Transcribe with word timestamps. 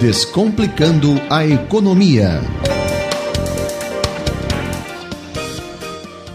Descomplicando 0.00 1.08
a 1.28 1.46
Economia. 1.46 2.40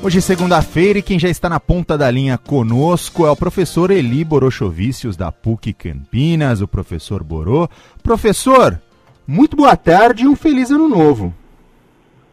Hoje, 0.04 0.22
segunda-feira, 0.22 1.00
e 1.00 1.02
quem 1.02 1.18
já 1.18 1.30
está 1.30 1.50
na 1.50 1.60
ponta 1.60 1.98
da 1.98 2.12
linha 2.12 2.38
conosco 2.38 3.26
é 3.26 3.32
o 3.32 3.36
professor 3.36 3.90
Eli 3.90 4.24
Borochovicius, 4.24 5.18
da 5.18 5.32
PUC 5.32 5.74
Campinas, 5.74 6.62
o 6.62 6.68
professor 6.68 7.24
Borô. 7.24 7.68
Professor, 8.04 8.80
muito 9.26 9.58
boa 9.58 9.76
tarde 9.76 10.26
e 10.26 10.28
um 10.28 10.36
feliz 10.36 10.70
ano 10.70 10.88
novo. 10.88 11.34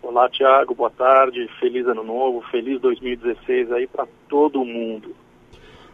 Olá, 0.02 0.28
Tiago, 0.28 0.74
boa 0.74 0.90
tarde, 0.90 1.48
feliz 1.58 1.86
ano 1.86 2.04
novo, 2.04 2.44
feliz 2.50 2.78
2016 2.82 3.72
aí 3.72 3.86
para 3.86 4.06
todo 4.28 4.62
mundo. 4.66 5.16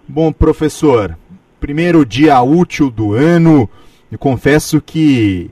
Bom, 0.08 0.32
professor, 0.32 1.16
primeiro 1.60 2.04
dia 2.04 2.42
útil 2.42 2.90
do 2.90 3.14
ano, 3.14 3.70
eu 4.10 4.18
confesso 4.18 4.80
que 4.80 5.50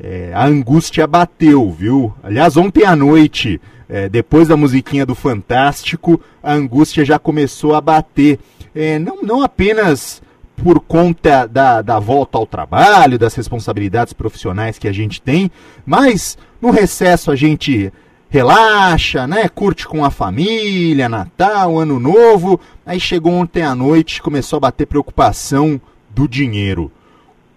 é, 0.00 0.32
a 0.34 0.46
angústia 0.46 1.06
bateu, 1.06 1.70
viu? 1.70 2.14
Aliás, 2.22 2.56
ontem 2.56 2.84
à 2.84 2.96
noite, 2.96 3.60
é, 3.88 4.08
depois 4.08 4.48
da 4.48 4.56
musiquinha 4.56 5.04
do 5.04 5.14
Fantástico, 5.14 6.20
a 6.42 6.52
angústia 6.52 7.04
já 7.04 7.18
começou 7.18 7.74
a 7.74 7.80
bater. 7.80 8.38
É, 8.74 8.98
não, 8.98 9.22
não 9.22 9.42
apenas 9.42 10.22
por 10.56 10.80
conta 10.80 11.46
da, 11.46 11.82
da 11.82 11.98
volta 11.98 12.38
ao 12.38 12.46
trabalho, 12.46 13.18
das 13.18 13.34
responsabilidades 13.34 14.12
profissionais 14.12 14.78
que 14.78 14.88
a 14.88 14.92
gente 14.92 15.20
tem, 15.20 15.50
mas 15.86 16.36
no 16.60 16.70
recesso 16.70 17.30
a 17.30 17.36
gente 17.36 17.92
relaxa, 18.28 19.26
né? 19.26 19.48
Curte 19.48 19.86
com 19.86 20.04
a 20.04 20.10
família, 20.10 21.08
Natal, 21.08 21.78
Ano 21.78 22.00
Novo. 22.00 22.60
Aí 22.84 22.98
chegou 22.98 23.32
ontem 23.32 23.62
à 23.62 23.74
noite, 23.74 24.22
começou 24.22 24.56
a 24.56 24.60
bater 24.60 24.86
preocupação 24.86 25.80
do 26.10 26.26
dinheiro 26.26 26.90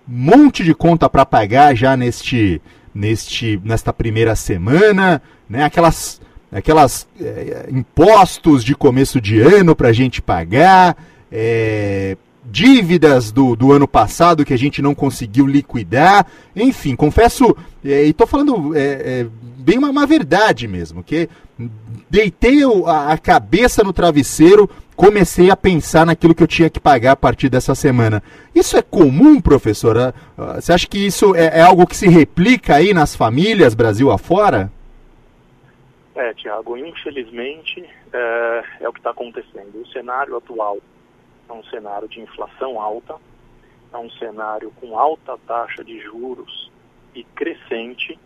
monte 0.08 0.64
de 0.64 0.74
conta 0.74 1.10
para 1.10 1.26
pagar 1.26 1.76
já 1.76 1.96
neste, 1.96 2.62
neste, 2.94 3.60
nesta 3.64 3.94
primeira 3.94 4.36
semana, 4.36 5.22
né? 5.50 5.64
Aquelas, 5.64 6.22
aquelas 6.52 7.08
é, 7.20 7.68
impostos 7.70 8.64
de 8.64 8.76
começo 8.76 9.20
de 9.20 9.40
ano 9.40 9.76
para 9.76 9.90
a 9.90 9.94
gente 9.94 10.22
pagar, 10.22 10.98
é, 11.32 12.18
dívidas 12.44 13.32
do, 13.32 13.56
do 13.56 13.72
ano 13.72 13.88
passado 13.88 14.44
que 14.44 14.54
a 14.54 14.58
gente 14.58 14.82
não 14.82 14.96
conseguiu 14.96 15.46
liquidar, 15.46 16.26
enfim, 16.56 16.96
confesso, 16.96 17.56
é, 17.86 18.06
e 18.06 18.10
estou 18.10 18.26
falando 18.26 18.76
é, 18.76 19.28
bem 19.58 19.78
uma, 19.78 19.90
uma, 19.90 20.08
verdade 20.08 20.68
mesmo, 20.68 21.04
que 21.04 21.30
deitei 22.10 22.62
a, 22.86 23.14
a 23.14 23.18
cabeça 23.18 23.84
no 23.84 23.94
travesseiro 23.94 24.70
comecei 25.02 25.50
a 25.50 25.58
pensar 25.58 26.06
naquilo 26.06 26.36
que 26.36 26.44
eu 26.44 26.48
tinha 26.48 26.70
que 26.70 26.80
pagar 26.80 27.14
a 27.14 27.16
partir 27.16 27.50
dessa 27.50 27.74
semana. 27.74 28.22
Isso 28.54 28.78
é 28.78 28.84
comum, 28.84 29.42
professora? 29.42 30.14
Ah, 30.38 30.62
você 30.62 30.74
acha 30.74 30.88
que 30.88 31.04
isso 31.04 31.36
é, 31.36 31.60
é 31.60 31.62
algo 31.62 31.88
que 31.88 31.98
se 31.98 32.08
replica 32.08 32.76
aí 32.76 32.94
nas 32.94 33.16
famílias 33.16 33.74
Brasil 33.74 34.12
afora? 34.12 34.72
É, 36.14 36.34
Tiago, 36.36 36.78
infelizmente 36.78 37.84
é, 38.14 38.64
é 38.82 38.90
o 38.90 38.94
que 38.94 39.00
está 39.00 39.10
acontecendo. 39.10 39.82
O 39.82 39.88
cenário 39.88 40.38
atual 40.38 40.78
é 41.52 41.54
um 41.54 41.64
cenário 41.66 42.08
de 42.08 42.22
inflação 42.22 42.80
alta, 42.80 43.16
é 43.94 43.98
um 43.98 44.10
cenário 44.12 44.72
com 44.80 44.98
alta 44.98 45.38
taxa 45.46 45.84
de 45.84 46.00
juros 46.00 46.72
e 47.14 47.24
crescente. 47.24 48.18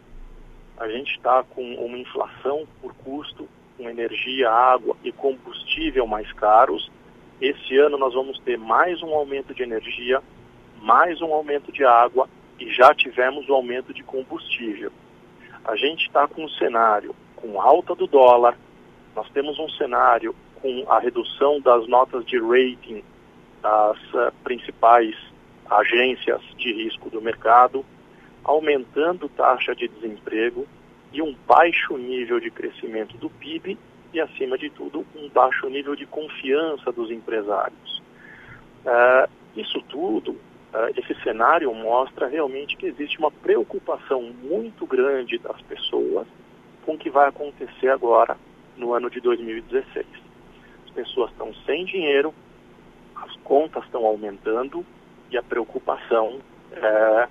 A 0.78 0.88
gente 0.88 1.16
está 1.16 1.44
com 1.44 1.64
uma 1.76 1.98
inflação 1.98 2.68
por 2.80 2.94
custo 2.96 3.50
com 3.78 3.90
energia, 3.90 4.50
água 4.50 4.96
e 5.04 5.12
combustível 5.12 6.06
mais 6.06 6.32
caros. 6.34 6.90
Esse 7.42 7.78
ano 7.78 7.98
nós 7.98 8.14
vamos 8.14 8.40
ter 8.40 8.58
mais 8.58 9.02
um 9.02 9.14
aumento 9.14 9.54
de 9.54 9.64
energia, 9.64 10.22
mais 10.82 11.20
um 11.20 11.34
aumento 11.34 11.72
de 11.72 11.84
água 11.84 12.30
e 12.60 12.70
já 12.72 12.94
tivemos 12.94 13.50
o 13.50 13.54
aumento 13.54 13.92
de 13.92 14.04
combustível. 14.04 14.92
A 15.66 15.76
gente 15.76 16.06
está 16.06 16.28
com 16.28 16.46
um 16.46 16.50
cenário 16.50 17.16
com 17.36 17.60
alta 17.60 17.96
do 17.96 18.06
dólar, 18.06 18.56
nós 19.16 19.28
temos 19.32 19.58
um 19.58 19.70
cenário 19.70 20.36
com 20.62 20.86
a 20.88 21.00
redução 21.00 21.60
das 21.60 21.88
notas 21.88 22.24
de 22.26 22.40
rating 22.40 23.04
das 23.66 23.98
uh, 24.14 24.32
principais 24.44 25.16
agências 25.68 26.40
de 26.56 26.72
risco 26.72 27.10
do 27.10 27.20
mercado, 27.20 27.84
aumentando 28.44 29.28
taxa 29.28 29.74
de 29.74 29.88
desemprego, 29.88 30.68
e 31.12 31.20
um 31.20 31.36
baixo 31.48 31.98
nível 31.98 32.40
de 32.40 32.52
crescimento 32.52 33.18
do 33.18 33.28
PIB 33.28 33.76
e, 34.14 34.20
acima 34.20 34.56
de 34.56 34.70
tudo, 34.70 35.04
um 35.16 35.28
baixo 35.30 35.68
nível 35.68 35.96
de 35.96 36.06
confiança 36.06 36.92
dos 36.92 37.10
empresários. 37.10 38.04
Uh, 38.86 39.28
isso 39.56 39.82
tudo, 39.90 40.34
uh, 40.34 40.92
esse 40.96 41.20
cenário 41.24 41.74
mostra 41.74 42.28
realmente 42.28 42.78
que 42.78 42.86
existe 42.86 43.18
uma 43.18 43.32
preocupação 43.32 44.22
muito 44.44 44.86
grande 44.86 45.40
das 45.40 45.60
pessoas 45.64 46.28
com 46.86 46.94
o 46.94 46.98
que 47.00 47.10
vai 47.10 47.30
acontecer 47.30 47.90
agora 47.90 48.38
no 48.78 48.94
ano 48.94 49.10
de 49.10 49.20
2016. 49.22 50.06
As 50.86 50.92
pessoas 50.92 51.32
estão 51.32 51.52
sem 51.66 51.84
dinheiro, 51.86 52.32
as 53.16 53.36
contas 53.38 53.84
estão 53.86 54.06
aumentando 54.06 54.86
e 55.32 55.38
a 55.38 55.44
preocupação 55.44 56.40
é, 56.72 57.28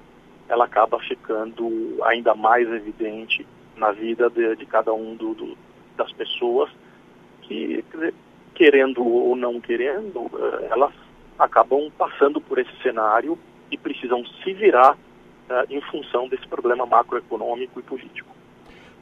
ela 0.48 0.64
acaba 0.64 0.98
ficando 1.00 1.98
ainda 2.04 2.34
mais 2.34 2.68
evidente 2.68 3.46
na 3.76 3.92
vida 3.92 4.30
de, 4.30 4.56
de 4.56 4.66
cada 4.66 4.92
um 4.92 5.14
do, 5.14 5.34
do, 5.34 5.56
das 5.96 6.12
pessoas 6.12 6.70
que, 7.42 7.84
querendo 8.54 9.04
ou 9.04 9.34
não 9.36 9.60
querendo, 9.60 10.30
eh, 10.32 10.68
elas 10.70 10.92
acabam 11.38 11.90
passando 11.98 12.40
por 12.40 12.58
esse 12.58 12.74
cenário 12.82 13.38
e 13.70 13.76
precisam 13.76 14.24
se 14.42 14.52
virar 14.52 14.92
uh, 14.92 15.66
em 15.68 15.80
função 15.82 16.28
desse 16.28 16.46
problema 16.46 16.86
macroeconômico 16.86 17.80
e 17.80 17.82
político. 17.82 18.34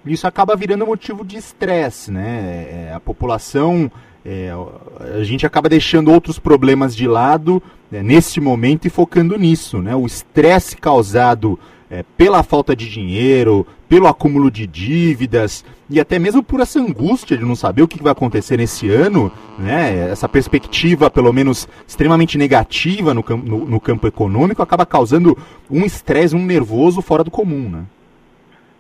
Isso 0.05 0.27
acaba 0.27 0.57
virando 0.57 0.87
motivo 0.87 1.25
de 1.25 1.37
estresse, 1.37 2.11
né? 2.11 2.89
É, 2.89 2.93
a 2.93 2.99
população, 2.99 3.91
é, 4.25 4.53
a 5.01 5.23
gente 5.25 5.45
acaba 5.45 5.69
deixando 5.69 6.13
outros 6.13 6.39
problemas 6.39 6.95
de 6.95 7.09
lado 7.09 7.63
né, 7.91 8.03
nesse 8.03 8.41
momento 8.41 8.87
e 8.87 8.91
focando 8.91 9.37
nisso, 9.37 9.79
né? 9.83 9.95
O 9.97 10.07
estresse 10.07 10.77
causado 10.77 11.59
é, 11.91 12.05
pela 12.17 12.43
falta 12.43 12.75
de 12.75 12.89
dinheiro, 12.89 13.67
pelo 13.89 14.07
acúmulo 14.07 14.51
de 14.51 14.67
dívidas 14.67 15.65
e 15.91 16.01
até 16.01 16.19
mesmo 16.19 16.43
por 16.43 16.61
essa 16.61 16.81
angústia 16.81 17.37
de 17.37 17.45
não 17.45 17.55
saber 17.55 17.83
o 17.83 17.89
que 17.89 18.03
vai 18.03 18.13
acontecer 18.13 18.57
nesse 18.57 18.89
ano, 18.89 19.31
né? 19.59 20.09
Essa 20.11 20.29
perspectiva, 20.29 21.11
pelo 21.11 21.33
menos 21.33 21.69
extremamente 21.87 22.39
negativa 22.39 23.13
no, 23.13 23.23
no, 23.23 23.67
no 23.67 23.81
campo 23.81 24.07
econômico, 24.07 24.63
acaba 24.63 24.87
causando 24.87 25.37
um 25.71 25.85
estresse, 25.85 26.35
um 26.35 26.47
nervoso 26.47 27.03
fora 27.03 27.23
do 27.23 27.31
comum, 27.31 27.69
né? 27.69 27.85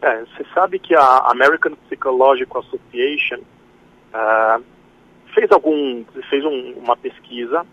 É, 0.01 0.21
você 0.21 0.45
sabe 0.55 0.79
que 0.79 0.95
a 0.95 1.31
American 1.31 1.73
Psychological 1.87 2.63
Association 2.63 3.39
uh, 4.15 4.63
fez 5.35 5.51
algum, 5.51 6.05
fez 6.29 6.45
um, 6.45 6.73
uma 6.73 6.97
pesquisa 6.97 7.67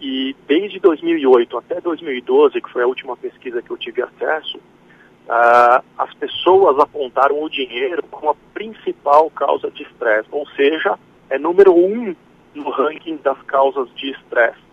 e 0.00 0.36
desde 0.46 0.78
2008 0.78 1.56
até 1.58 1.80
2012, 1.80 2.60
que 2.60 2.70
foi 2.70 2.82
a 2.82 2.86
última 2.86 3.16
pesquisa 3.16 3.62
que 3.62 3.70
eu 3.70 3.76
tive 3.76 4.02
acesso, 4.02 4.58
uh, 4.58 5.82
as 5.96 6.12
pessoas 6.14 6.78
apontaram 6.78 7.42
o 7.42 7.48
dinheiro 7.48 8.02
como 8.10 8.30
a 8.30 8.36
principal 8.52 9.30
causa 9.30 9.70
de 9.70 9.82
estresse, 9.82 10.28
ou 10.30 10.46
seja, 10.50 10.98
é 11.30 11.38
número 11.38 11.74
um 11.74 12.14
no 12.54 12.70
ranking 12.70 13.16
das 13.16 13.40
causas 13.42 13.88
de 13.94 14.10
estresse. 14.10 14.66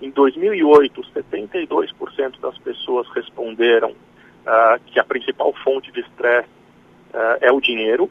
Em 0.00 0.10
2008, 0.10 1.00
72% 1.14 2.40
das 2.40 2.58
pessoas 2.58 3.08
responderam 3.14 3.90
uh, 3.90 4.80
que 4.86 4.98
a 4.98 5.04
principal 5.04 5.54
fonte 5.64 5.90
de 5.92 6.00
estresse 6.00 6.48
uh, 7.14 7.38
é 7.40 7.50
o 7.50 7.60
dinheiro. 7.60 8.10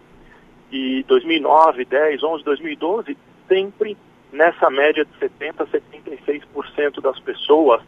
E 0.71 1.03
2009, 1.07 1.85
10, 1.85 2.23
11, 2.23 2.43
2012, 2.43 3.17
sempre 3.47 3.97
nessa 4.31 4.69
média 4.69 5.05
de 5.05 5.11
70% 5.19 5.61
a 5.61 5.65
76% 5.67 7.01
das 7.01 7.19
pessoas 7.19 7.81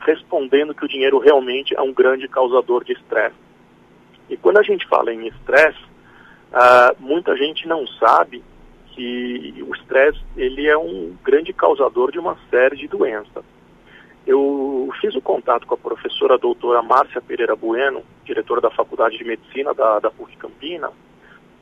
respondendo 0.00 0.74
que 0.74 0.84
o 0.84 0.88
dinheiro 0.88 1.18
realmente 1.18 1.74
é 1.76 1.80
um 1.80 1.92
grande 1.92 2.28
causador 2.28 2.84
de 2.84 2.92
estresse. 2.92 3.34
E 4.28 4.36
quando 4.36 4.58
a 4.58 4.62
gente 4.62 4.86
fala 4.86 5.12
em 5.12 5.26
estresse, 5.26 5.82
uh, 6.52 6.94
muita 7.00 7.36
gente 7.36 7.66
não 7.66 7.86
sabe 7.86 8.42
que 8.92 9.64
o 9.66 9.74
estresse 9.74 10.20
ele 10.36 10.66
é 10.66 10.76
um 10.76 11.16
grande 11.24 11.52
causador 11.52 12.12
de 12.12 12.18
uma 12.18 12.38
série 12.50 12.76
de 12.76 12.88
doenças. 12.88 13.44
Eu 14.26 14.88
fiz 15.00 15.14
o 15.14 15.20
contato 15.20 15.66
com 15.66 15.74
a 15.74 15.78
professora 15.78 16.38
doutora 16.38 16.82
Márcia 16.82 17.20
Pereira 17.20 17.54
Bueno, 17.54 18.02
diretora 18.24 18.60
da 18.60 18.70
Faculdade 18.70 19.16
de 19.18 19.24
Medicina 19.24 19.72
da, 19.74 20.00
da 20.00 20.10
PUC 20.10 20.36
Campinas, 20.36 20.92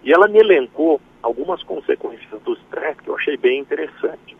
e 0.05 0.12
ela 0.12 0.29
me 0.29 0.39
elencou 0.39 1.01
algumas 1.23 1.62
consequências 1.62 2.41
do 2.43 2.53
estresse 2.53 3.03
que 3.03 3.09
eu 3.09 3.17
achei 3.17 3.37
bem 3.37 3.61
interessante. 3.61 4.37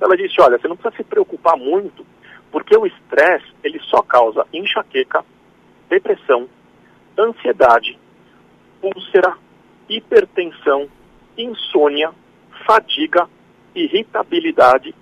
Ela 0.00 0.16
disse, 0.16 0.40
olha, 0.40 0.58
você 0.58 0.66
não 0.66 0.76
precisa 0.76 0.96
se 0.96 1.04
preocupar 1.04 1.56
muito, 1.56 2.04
porque 2.50 2.76
o 2.76 2.84
estresse, 2.84 3.46
ele 3.62 3.80
só 3.84 4.02
causa 4.02 4.44
enxaqueca, 4.52 5.24
depressão, 5.88 6.48
ansiedade, 7.16 7.96
úlcera, 8.82 9.36
hipertensão, 9.88 10.88
insônia, 11.38 12.10
fadiga, 12.66 13.28
irritabilidade, 13.74 14.94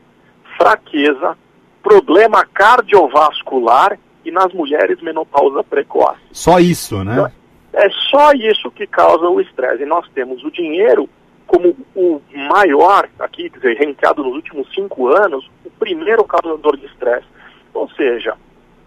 fraqueza, 0.59 1.37
problema 1.83 2.45
cardiovascular 2.45 3.99
e 4.25 4.31
nas 4.31 4.53
mulheres 4.53 5.01
menopausa 5.01 5.65
precoce. 5.65 6.21
Só 6.31 6.59
isso, 6.59 7.03
né? 7.03 7.13
Então, 7.15 7.42
é 7.73 7.89
só 8.11 8.33
isso 8.33 8.71
que 8.71 8.87
causa 8.87 9.27
o 9.29 9.41
estresse. 9.41 9.83
E 9.83 9.87
nós 9.87 10.09
temos 10.11 10.45
o 10.45 10.51
dinheiro 10.51 11.09
como 11.47 11.77
o 11.95 12.21
maior, 12.49 13.09
aqui, 13.19 13.51
quer 13.51 13.59
dizer, 13.59 13.87
ranqueado 13.87 14.23
nos 14.23 14.35
últimos 14.35 14.73
cinco 14.75 15.09
anos, 15.09 15.51
o 15.65 15.71
primeiro 15.71 16.25
causador 16.25 16.77
de 16.77 16.87
estresse. 16.87 17.27
Ou 17.75 17.89
seja, 17.91 18.37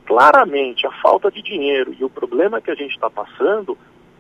claramente 0.05 0.85
a 0.87 0.91
falta 1.01 1.29
de 1.29 1.41
dinheiro 1.41 1.95
e 1.99 2.03
o 2.03 2.09
problema 2.09 2.61
que 2.61 2.71
a 2.71 2.75
gente 2.75 2.93
está 2.93 3.09
passando 3.09 3.77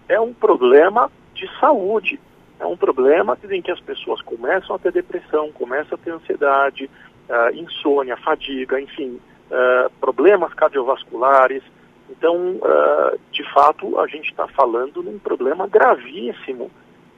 é 0.07 0.19
um 0.19 0.33
problema 0.33 1.11
de 1.33 1.49
saúde. 1.59 2.19
É 2.59 2.65
um 2.65 2.77
problema 2.77 3.37
em 3.49 3.61
que 3.61 3.71
as 3.71 3.79
pessoas 3.81 4.21
começam 4.21 4.75
a 4.75 4.79
ter 4.79 4.91
depressão, 4.91 5.51
começam 5.51 5.95
a 5.95 6.03
ter 6.03 6.11
ansiedade, 6.11 6.89
uh, 7.29 7.55
insônia, 7.55 8.15
fadiga, 8.17 8.79
enfim, 8.79 9.19
uh, 9.51 9.89
problemas 9.99 10.53
cardiovasculares. 10.53 11.63
Então, 12.09 12.55
uh, 12.55 13.19
de 13.31 13.43
fato, 13.53 13.99
a 13.99 14.07
gente 14.07 14.29
está 14.29 14.47
falando 14.47 15.01
num 15.01 15.17
problema 15.17 15.67
gravíssimo 15.67 16.69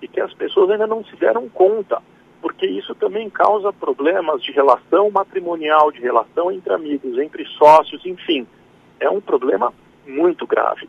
e 0.01 0.07
que 0.07 0.19
as 0.19 0.33
pessoas 0.33 0.71
ainda 0.71 0.87
não 0.87 1.03
se 1.03 1.15
deram 1.15 1.49
conta, 1.49 2.01
porque 2.41 2.65
isso 2.65 2.95
também 2.95 3.29
causa 3.29 3.73
problemas 3.73 4.41
de 4.41 4.51
relação 4.51 5.09
matrimonial, 5.11 5.91
de 5.91 5.99
relação 5.99 6.51
entre 6.51 6.73
amigos, 6.73 7.17
entre 7.17 7.45
sócios, 7.57 8.05
enfim. 8.05 8.47
É 8.99 9.09
um 9.09 9.19
problema 9.19 9.73
muito 10.07 10.47
grave. 10.47 10.87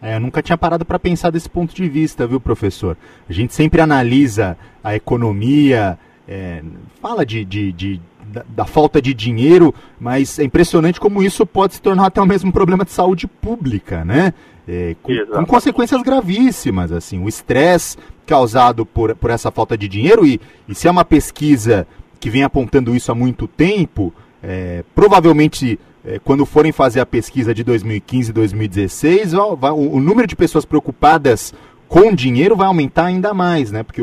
É, 0.00 0.14
eu 0.16 0.20
nunca 0.20 0.40
tinha 0.40 0.56
parado 0.56 0.84
para 0.84 0.98
pensar 0.98 1.30
desse 1.30 1.50
ponto 1.50 1.74
de 1.74 1.88
vista, 1.88 2.26
viu, 2.26 2.40
professor? 2.40 2.96
A 3.28 3.32
gente 3.32 3.52
sempre 3.52 3.80
analisa 3.80 4.56
a 4.82 4.94
economia, 4.94 5.98
é, 6.26 6.62
fala 7.02 7.26
de, 7.26 7.44
de, 7.44 7.72
de 7.72 8.00
da, 8.32 8.44
da, 8.48 8.64
falta 8.64 9.00
de 9.00 9.14
dinheiro, 9.14 9.74
mas 9.98 10.38
é 10.38 10.44
impressionante 10.44 11.00
como 11.00 11.22
isso 11.22 11.46
pode 11.46 11.74
se 11.74 11.82
tornar 11.82 12.06
até 12.06 12.20
o 12.20 12.26
mesmo 12.26 12.52
problema 12.52 12.84
de 12.84 12.92
saúde 12.92 13.26
pública, 13.26 14.04
né? 14.04 14.32
É, 14.66 14.94
com, 15.02 15.14
com, 15.26 15.46
consequências 15.46 16.02
gravíssimas, 16.02 16.92
assim, 16.92 17.22
o 17.22 17.28
estresse 17.28 17.96
causado 18.26 18.84
por, 18.84 19.16
por 19.16 19.30
essa 19.30 19.50
falta 19.50 19.78
de 19.78 19.88
dinheiro 19.88 20.26
e, 20.26 20.38
e 20.68 20.74
se 20.74 20.86
é 20.86 20.90
uma 20.90 21.04
pesquisa 21.04 21.86
que 22.20 22.28
vem 22.28 22.42
apontando 22.42 22.94
isso 22.94 23.10
há 23.10 23.14
muito 23.14 23.48
tempo, 23.48 24.12
é, 24.42 24.84
provavelmente 24.94 25.78
é, 26.04 26.18
quando 26.18 26.44
forem 26.44 26.72
fazer 26.72 27.00
a 27.00 27.06
pesquisa 27.06 27.54
de 27.54 27.64
2015 27.64 28.30
e 28.30 28.32
2016, 28.32 29.32
vai, 29.32 29.56
vai, 29.56 29.70
o, 29.70 29.94
o, 29.94 30.00
número 30.00 30.26
de 30.26 30.36
pessoas 30.36 30.64
preocupadas 30.64 31.54
com 31.88 32.14
dinheiro 32.14 32.54
vai 32.54 32.66
aumentar 32.66 33.06
ainda 33.06 33.32
mais, 33.32 33.70
né? 33.72 33.82
Porque 33.82 34.02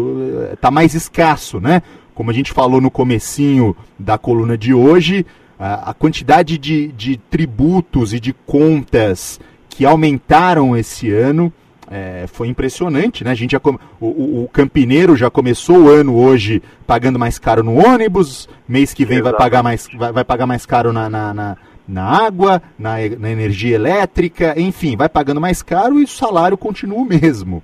está 0.53 0.71
mais 0.71 0.93
escasso, 0.93 1.59
né? 1.59 1.81
Como 2.15 2.31
a 2.31 2.33
gente 2.33 2.53
falou 2.53 2.81
no 2.81 2.89
comecinho 2.89 3.75
da 3.99 4.17
coluna 4.17 4.57
de 4.57 4.73
hoje, 4.73 5.25
a, 5.59 5.93
quantidade 5.93 6.57
de, 6.57 6.87
de 6.87 7.17
tributos 7.17 8.13
e 8.13 8.19
de 8.19 8.33
contas 8.33 9.39
que 9.69 9.85
aumentaram 9.85 10.75
esse 10.75 11.11
ano 11.11 11.51
é, 11.91 12.25
foi 12.27 12.47
impressionante, 12.47 13.23
né? 13.23 13.31
A 13.31 13.35
gente 13.35 13.51
já 13.51 13.61
o, 13.63 14.05
o, 14.05 14.43
o, 14.43 14.49
campineiro 14.51 15.15
já 15.15 15.29
começou 15.29 15.83
o 15.83 15.89
ano 15.89 16.15
hoje 16.15 16.63
pagando 16.87 17.19
mais 17.19 17.37
caro 17.37 17.63
no 17.63 17.75
ônibus, 17.75 18.49
mês 18.67 18.93
que 18.93 19.05
vem 19.05 19.21
vai 19.21 19.33
pagar 19.33 19.61
mais, 19.61 19.87
vai, 19.95 20.11
vai 20.11 20.23
pagar 20.23 20.47
mais 20.47 20.65
caro 20.65 20.91
na, 20.91 21.09
na, 21.09 21.33
na 21.33 21.57
na 21.87 22.03
água, 22.03 22.63
na, 22.79 22.95
na 23.19 23.29
energia 23.29 23.75
elétrica, 23.75 24.59
enfim, 24.59 24.97
vai 24.97 25.07
pagando 25.07 25.39
mais 25.39 25.61
caro 25.61 25.99
e 25.99 26.03
o 26.03 26.07
salário 26.07 26.57
continua 26.57 26.97
o 26.97 27.05
mesmo. 27.05 27.63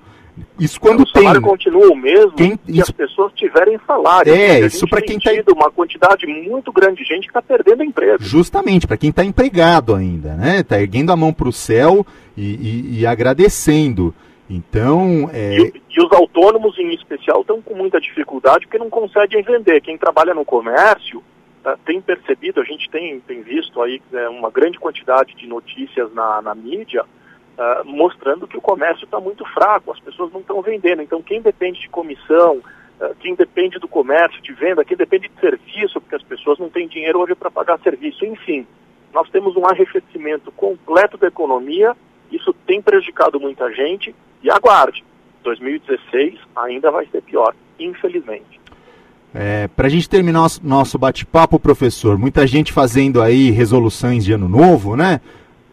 Isso 0.58 0.80
quando 0.80 1.00
o 1.00 1.04
tem. 1.04 1.22
O 1.22 1.24
salário 1.24 1.42
continua 1.42 1.92
o 1.92 1.96
mesmo 1.96 2.32
quem, 2.32 2.52
se 2.52 2.72
isso... 2.72 2.82
as 2.82 2.90
pessoas 2.90 3.32
tiverem 3.34 3.78
salário. 3.86 4.32
É, 4.32 4.60
isso 4.60 4.86
para 4.88 5.02
quem 5.02 5.18
está. 5.18 5.30
uma 5.52 5.70
quantidade 5.70 6.26
muito 6.26 6.72
grande 6.72 7.02
de 7.02 7.04
gente 7.04 7.22
que 7.24 7.30
está 7.30 7.42
perdendo 7.42 7.84
emprego. 7.84 8.22
Justamente, 8.22 8.86
para 8.86 8.96
quem 8.96 9.10
está 9.10 9.24
empregado 9.24 9.94
ainda, 9.94 10.34
né? 10.34 10.60
Está 10.60 10.80
erguendo 10.80 11.12
a 11.12 11.16
mão 11.16 11.32
para 11.32 11.48
o 11.48 11.52
céu 11.52 12.06
e, 12.36 12.54
e, 12.54 13.00
e, 13.00 13.06
agradecendo. 13.06 14.14
Então. 14.48 15.28
É... 15.32 15.58
E, 15.58 15.82
e, 15.90 16.02
os 16.02 16.12
autônomos, 16.12 16.78
em 16.78 16.94
especial, 16.94 17.42
estão 17.42 17.60
com 17.60 17.74
muita 17.74 18.00
dificuldade 18.00 18.66
porque 18.66 18.78
não 18.78 18.88
conseguem 18.88 19.42
vender. 19.42 19.82
Quem 19.82 19.98
trabalha 19.98 20.32
no 20.32 20.44
comércio 20.46 21.18
uh, 21.18 21.78
tem 21.84 22.00
percebido, 22.00 22.60
a 22.60 22.64
gente 22.64 22.88
tem, 22.90 23.20
tem 23.20 23.42
visto 23.42 23.82
aí 23.82 24.00
é, 24.14 24.28
uma 24.28 24.50
grande 24.50 24.78
quantidade 24.78 25.34
de 25.34 25.46
notícias 25.46 26.12
na, 26.14 26.40
na 26.40 26.54
mídia 26.54 27.04
uh, 27.62 27.84
mostrando 27.84 28.48
que 28.48 28.56
o 28.56 28.60
comércio 28.60 29.04
está 29.04 29.20
muito 29.20 29.44
fraco, 29.46 29.92
as 29.92 30.00
pessoas 30.00 30.32
não 30.32 30.40
estão 30.40 30.60
vendendo. 30.60 31.02
Então, 31.02 31.22
quem 31.22 31.40
depende 31.40 31.80
de 31.80 31.88
comissão, 31.88 32.56
uh, 33.00 33.14
quem 33.20 33.34
depende 33.34 33.78
do 33.78 33.88
comércio, 33.88 34.42
de 34.42 34.52
venda, 34.52 34.84
quem 34.84 34.96
depende 34.96 35.28
de 35.28 35.40
serviço, 35.40 36.00
porque 36.00 36.16
as 36.16 36.22
pessoas 36.22 36.58
não 36.58 36.68
têm 36.68 36.88
dinheiro 36.88 37.20
hoje 37.20 37.34
para 37.34 37.50
pagar 37.50 37.78
serviço, 37.80 38.24
enfim, 38.24 38.66
nós 39.12 39.28
temos 39.30 39.56
um 39.56 39.66
arrefecimento 39.66 40.50
completo 40.52 41.16
da 41.16 41.28
economia, 41.28 41.94
isso 42.30 42.52
tem 42.66 42.80
prejudicado 42.80 43.38
muita 43.38 43.70
gente, 43.72 44.14
e 44.42 44.50
aguarde, 44.50 45.04
2016 45.44 46.38
ainda 46.56 46.90
vai 46.90 47.06
ser 47.06 47.22
pior, 47.22 47.54
infelizmente. 47.78 48.60
É, 49.34 49.66
Para 49.68 49.86
a 49.86 49.90
gente 49.90 50.08
terminar 50.08 50.46
nosso 50.62 50.98
bate-papo, 50.98 51.58
professor, 51.58 52.18
muita 52.18 52.46
gente 52.46 52.72
fazendo 52.72 53.22
aí 53.22 53.50
resoluções 53.50 54.24
de 54.24 54.32
ano 54.32 54.48
novo, 54.48 54.94
né? 54.94 55.20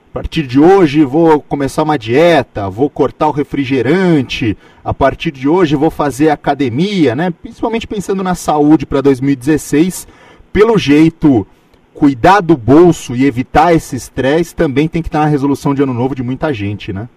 A 0.09 0.11
partir 0.11 0.41
de 0.41 0.59
hoje 0.59 1.05
vou 1.05 1.39
começar 1.39 1.83
uma 1.83 1.95
dieta, 1.95 2.67
vou 2.67 2.89
cortar 2.89 3.27
o 3.27 3.31
refrigerante, 3.31 4.57
a 4.83 4.91
partir 4.91 5.29
de 5.29 5.47
hoje 5.47 5.75
vou 5.75 5.91
fazer 5.91 6.31
academia, 6.31 7.15
né? 7.15 7.29
Principalmente 7.29 7.85
pensando 7.85 8.23
na 8.23 8.33
saúde 8.33 8.87
para 8.87 9.01
2016. 9.01 10.07
Pelo 10.51 10.79
jeito, 10.79 11.45
cuidar 11.93 12.41
do 12.41 12.57
bolso 12.57 13.15
e 13.15 13.23
evitar 13.23 13.71
esse 13.71 13.95
estresse 13.95 14.55
também 14.55 14.87
tem 14.87 15.03
que 15.03 15.09
estar 15.09 15.19
na 15.19 15.27
resolução 15.27 15.75
de 15.75 15.83
ano 15.83 15.93
novo 15.93 16.15
de 16.15 16.23
muita 16.23 16.51
gente, 16.51 16.91
né? 16.91 17.07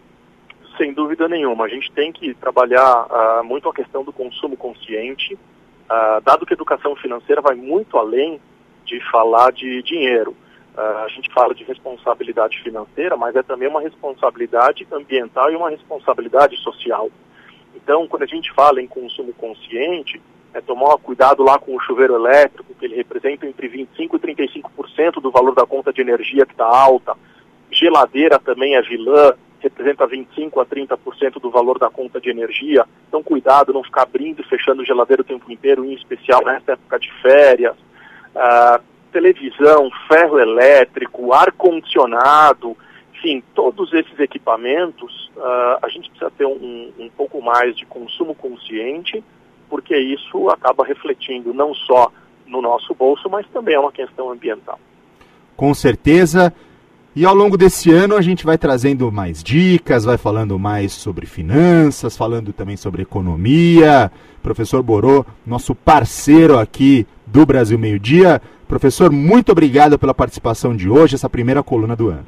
Sem 0.77 0.93
dúvida 0.93 1.27
nenhuma. 1.27 1.65
A 1.65 1.69
gente 1.69 1.91
tem 1.93 2.13
que 2.13 2.35
trabalhar 2.35 3.07
uh, 3.07 3.43
muito 3.43 3.71
a 3.71 3.75
questão 3.75 4.05
do 4.05 4.13
consumo 4.13 4.55
consciente, 4.55 5.33
uh, 5.33 6.21
dado 6.23 6.45
que 6.45 6.53
a 6.53 6.57
educação 6.57 6.95
financeira 6.97 7.41
vai 7.41 7.55
muito 7.55 7.97
além 7.97 8.39
de 8.85 9.01
falar 9.11 9.51
de 9.51 9.83
dinheiro. 9.83 10.37
Uh, 10.77 11.05
a 11.05 11.09
gente 11.09 11.33
fala 11.33 11.55
de 11.55 11.65
responsabilidade 11.65 12.63
financeira, 12.63 13.17
mas 13.17 13.37
é 13.37 13.43
também 13.43 13.69
uma 13.69 13.81
responsabilidade 13.81 14.87
ambiental 14.91 15.53
e 15.53 15.57
uma 15.57 15.69
responsabilidade 15.69 16.57
social. 16.59 17.11
Então, 17.75 18.09
quando 18.09 18.23
a 18.23 18.27
gente 18.27 18.51
fala 18.53 18.81
em 18.81 18.87
consumo 18.87 19.33
consciente, 19.35 20.21
é 20.55 20.61
tomar 20.61 20.97
cuidado 20.99 21.43
lá 21.43 21.59
com 21.59 21.75
o 21.75 21.81
chuveiro 21.81 22.15
elétrico, 22.15 22.75
que 22.75 22.85
ele 22.85 22.97
representa 22.97 23.47
entre 23.47 23.69
25% 23.69 23.89
e 23.99 24.19
35% 24.19 25.21
do 25.21 25.31
valor 25.31 25.55
da 25.55 25.67
conta 25.67 25.93
de 25.93 26.01
energia 26.01 26.47
que 26.47 26.53
está 26.53 26.67
alta. 26.67 27.17
Geladeira 27.71 28.39
também 28.39 28.75
é 28.75 28.83
vilã, 28.83 29.35
representa 29.61 30.07
25% 30.07 30.61
a 30.61 30.67
30% 30.67 31.41
do 31.41 31.51
valor 31.51 31.79
da 31.79 31.89
conta 31.89 32.21
de 32.21 32.29
energia. 32.29 32.85
Então, 33.09 33.23
cuidado, 33.23 33.73
não 33.73 33.83
ficar 33.83 34.03
abrindo 34.03 34.41
e 34.41 34.45
fechando 34.45 34.85
geladeira 34.85 35.23
o 35.23 35.25
tempo 35.25 35.51
inteiro, 35.51 35.85
em 35.85 35.95
especial 35.95 36.45
nessa 36.45 36.73
época 36.73 36.99
de 36.99 37.11
férias. 37.23 37.77
Uh, 38.35 38.92
televisão, 39.13 39.91
ferro 40.09 40.39
elétrico, 40.39 41.33
ar-condicionado, 41.33 42.77
enfim, 43.15 43.43
todos 43.55 43.93
esses 43.93 44.19
equipamentos, 44.19 45.31
uh, 45.37 45.79
a 45.81 45.89
gente 45.89 46.11
precisa 46.11 46.31
ter 46.37 46.47
um, 46.47 46.93
um 46.99 47.09
pouco 47.17 47.41
mais 47.41 47.77
de 47.77 47.87
consumo 47.87 48.35
consciente, 48.35 49.23
porque 49.71 49.97
isso 49.97 50.49
acaba 50.49 50.85
refletindo 50.85 51.55
não 51.55 51.73
só 51.73 52.11
no 52.47 52.61
nosso 52.61 52.95
bolso, 52.95 53.31
mas 53.31 53.47
também 53.53 53.75
é 53.75 53.79
uma 53.79 53.93
questão 53.93 54.31
ambiental. 54.31 54.79
Com 55.57 55.73
certeza. 55.73 56.53
E 57.15 57.27
ao 57.27 57.35
longo 57.35 57.59
desse 57.59 57.93
ano 57.93 58.17
a 58.17 58.23
gente 58.23 58.45
vai 58.45 58.57
trazendo 58.57 59.13
mais 59.13 59.43
dicas, 59.43 60.05
vai 60.05 60.17
falando 60.17 60.59
mais 60.59 60.93
sobre 60.93 61.27
finanças, 61.27 62.17
falando 62.17 62.53
também 62.53 62.77
sobre 62.77 63.03
economia. 63.03 64.11
Professor 64.43 64.83
Borô, 64.83 65.25
nosso 65.47 65.75
parceiro 65.75 66.59
aqui 66.59 67.07
do 67.27 67.45
Brasil 67.47 67.79
Meio 67.79 68.01
Dia. 68.01 68.41
Professor, 68.73 69.13
muito 69.13 69.53
obrigado 69.53 69.99
pela 69.99 70.15
participação 70.15 70.75
de 70.75 70.89
hoje, 70.89 71.15
essa 71.15 71.29
primeira 71.29 71.63
coluna 71.63 71.95
do 71.95 72.09
ano. 72.09 72.27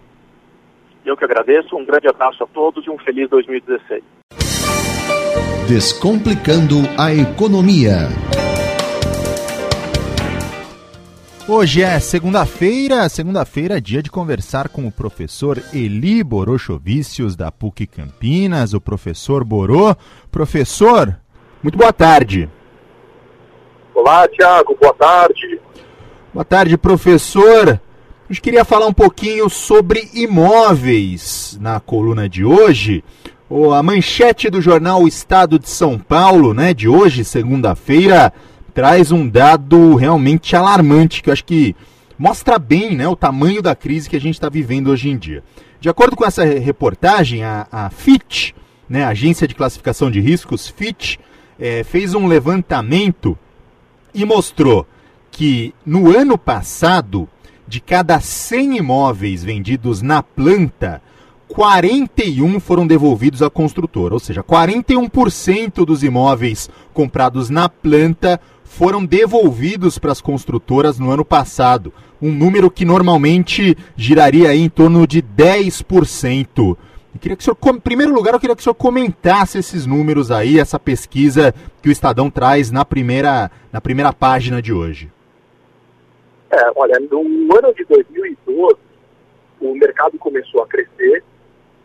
Eu 1.03 1.17
que 1.17 1.25
agradeço, 1.25 1.75
um 1.75 1.87
grande 1.87 2.07
abraço 2.07 2.45
a 2.45 2.47
todos 2.47 2.87
e 2.87 2.91
um 2.91 2.99
feliz 2.99 3.31
2016. 3.31 4.05
Descomplicando 5.67 6.75
a 6.99 7.15
economia. 7.15 8.11
Hoje 11.49 11.83
é 11.83 11.99
segunda-feira, 11.99 13.09
segunda-feira, 13.09 13.81
dia 13.81 14.03
de 14.03 14.11
conversar 14.11 14.69
com 14.69 14.87
o 14.87 14.93
professor 14.93 15.57
Eli 15.73 16.23
Borochovicius, 16.23 17.35
da 17.35 17.51
PUC 17.51 17.87
Campinas, 17.87 18.75
o 18.75 18.81
professor 18.83 19.45
Borô. 19.45 19.97
Professor, 20.31 21.17
muito 21.63 21.79
boa 21.79 21.93
tarde. 21.93 22.51
Olá, 23.95 24.29
Tiago, 24.29 24.77
boa 24.79 24.93
tarde. 24.93 25.65
Boa 26.35 26.45
tarde, 26.45 26.77
professor. 26.77 27.81
A 28.29 28.33
gente 28.33 28.43
queria 28.43 28.65
falar 28.65 28.89
um 28.89 28.93
pouquinho 28.93 29.49
sobre 29.49 30.11
imóveis 30.13 31.57
na 31.61 31.79
coluna 31.79 32.29
de 32.29 32.45
hoje. 32.45 33.05
A 33.73 33.81
manchete 33.85 34.51
do 34.51 34.61
jornal 34.61 35.07
Estado 35.07 35.61
de 35.61 35.71
São 35.71 35.97
Paulo, 35.97 36.53
né, 36.53 36.75
de 36.75 36.89
hoje, 36.89 37.23
segunda-feira, 37.25 38.33
traz 38.75 39.13
um 39.13 39.29
dado 39.29 39.95
realmente 39.95 40.57
alarmante 40.57 41.23
que 41.23 41.29
eu 41.31 41.33
acho 41.33 41.45
que 41.45 41.77
mostra 42.19 42.59
bem 42.59 42.97
né, 42.97 43.07
o 43.07 43.15
tamanho 43.15 43.63
da 43.63 43.77
crise 43.77 44.11
que 44.11 44.17
a 44.17 44.21
gente 44.21 44.35
está 44.35 44.49
vivendo 44.49 44.89
hoje 44.89 45.11
em 45.11 45.17
dia. 45.17 45.45
De 45.81 45.89
acordo 45.89 46.17
com 46.17 46.25
essa 46.25 46.43
reportagem, 46.43 47.45
a, 47.45 47.69
a 47.71 47.91
Fitch, 47.91 48.51
né, 48.89 49.05
a 49.05 49.11
agência 49.11 49.47
de 49.47 49.55
classificação 49.55 50.11
de 50.11 50.19
riscos, 50.19 50.67
Fitch, 50.67 51.17
é, 51.61 51.85
fez 51.85 52.13
um 52.13 52.27
levantamento 52.27 53.39
e 54.13 54.25
mostrou 54.25 54.85
que 55.35 55.75
no 55.85 56.17
ano 56.17 56.39
passado, 56.39 57.29
de 57.67 57.81
cada 57.81 58.21
100 58.21 58.77
imóveis 58.77 59.43
vendidos 59.43 60.01
na 60.01 60.23
planta, 60.23 61.03
41 61.49 62.61
foram 62.61 62.87
devolvidos 62.87 63.43
à 63.43 63.51
construtora, 63.51 64.15
ou 64.15 64.21
seja, 64.21 64.45
41% 64.45 65.85
dos 65.85 66.05
imóveis 66.05 66.71
comprados 66.93 67.51
na 67.51 67.69
planta 67.69 68.41
foram 68.63 69.05
devolvidos 69.05 69.99
para 69.99 70.13
as 70.13 70.21
construtoras 70.21 71.01
no 71.01 71.11
ano 71.11 71.25
passado, 71.25 71.93
um 72.23 72.31
número 72.31 72.71
que 72.71 72.85
normalmente 72.85 73.77
giraria 73.97 74.55
em 74.55 74.69
torno 74.69 75.05
de 75.05 75.21
10%. 75.21 76.47
Eu 76.59 76.77
queria 77.21 77.37
que 77.37 77.43
o 77.43 77.45
senhor, 77.45 77.59
em 77.75 77.81
primeiro 77.81 78.15
lugar, 78.15 78.35
eu 78.35 78.41
queria 78.41 78.55
que 78.55 78.61
o 78.61 78.65
senhor 78.65 78.75
comentasse 78.75 79.59
esses 79.59 79.85
números 79.85 80.31
aí, 80.31 80.61
essa 80.61 80.79
pesquisa 80.79 81.53
que 81.83 81.89
o 81.89 81.93
Estadão 81.93 82.31
traz 82.31 82.71
na 82.71 82.85
primeira, 82.85 83.51
na 83.73 83.81
primeira 83.81 84.13
página 84.13 84.63
de 84.63 84.73
hoje. 84.73 85.14
É, 86.55 86.71
olha, 86.77 87.01
no 87.01 87.57
ano 87.57 87.75
de 87.75 87.85
2012, 87.85 88.77
o 89.61 89.75
mercado 89.75 90.17
começou 90.19 90.63
a 90.63 90.69
crescer 90.69 91.25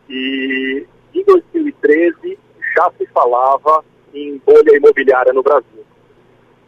e 0.08 0.86
em 1.16 1.24
2013 1.24 2.38
já 2.76 2.92
se 2.96 3.08
falava 3.08 3.84
em 4.14 4.38
bolha 4.46 4.78
imobiliária 4.78 5.34
no 5.34 5.42
Brasil. 5.42 5.84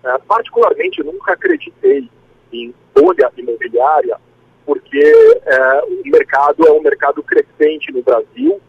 É, 0.03 0.17
particularmente, 0.27 1.03
nunca 1.03 1.34
acreditei 1.34 2.10
em 2.51 2.74
bolha 2.96 3.31
imobiliária, 3.38 4.17
porque 4.65 5.00
é, 5.46 5.84
o 5.84 6.01
mercado 6.05 6.67
é 6.67 6.72
um 6.72 6.81
mercado 6.81 7.22
crescente 7.22 7.91
no 7.91 8.01
Brasil, 8.01 8.60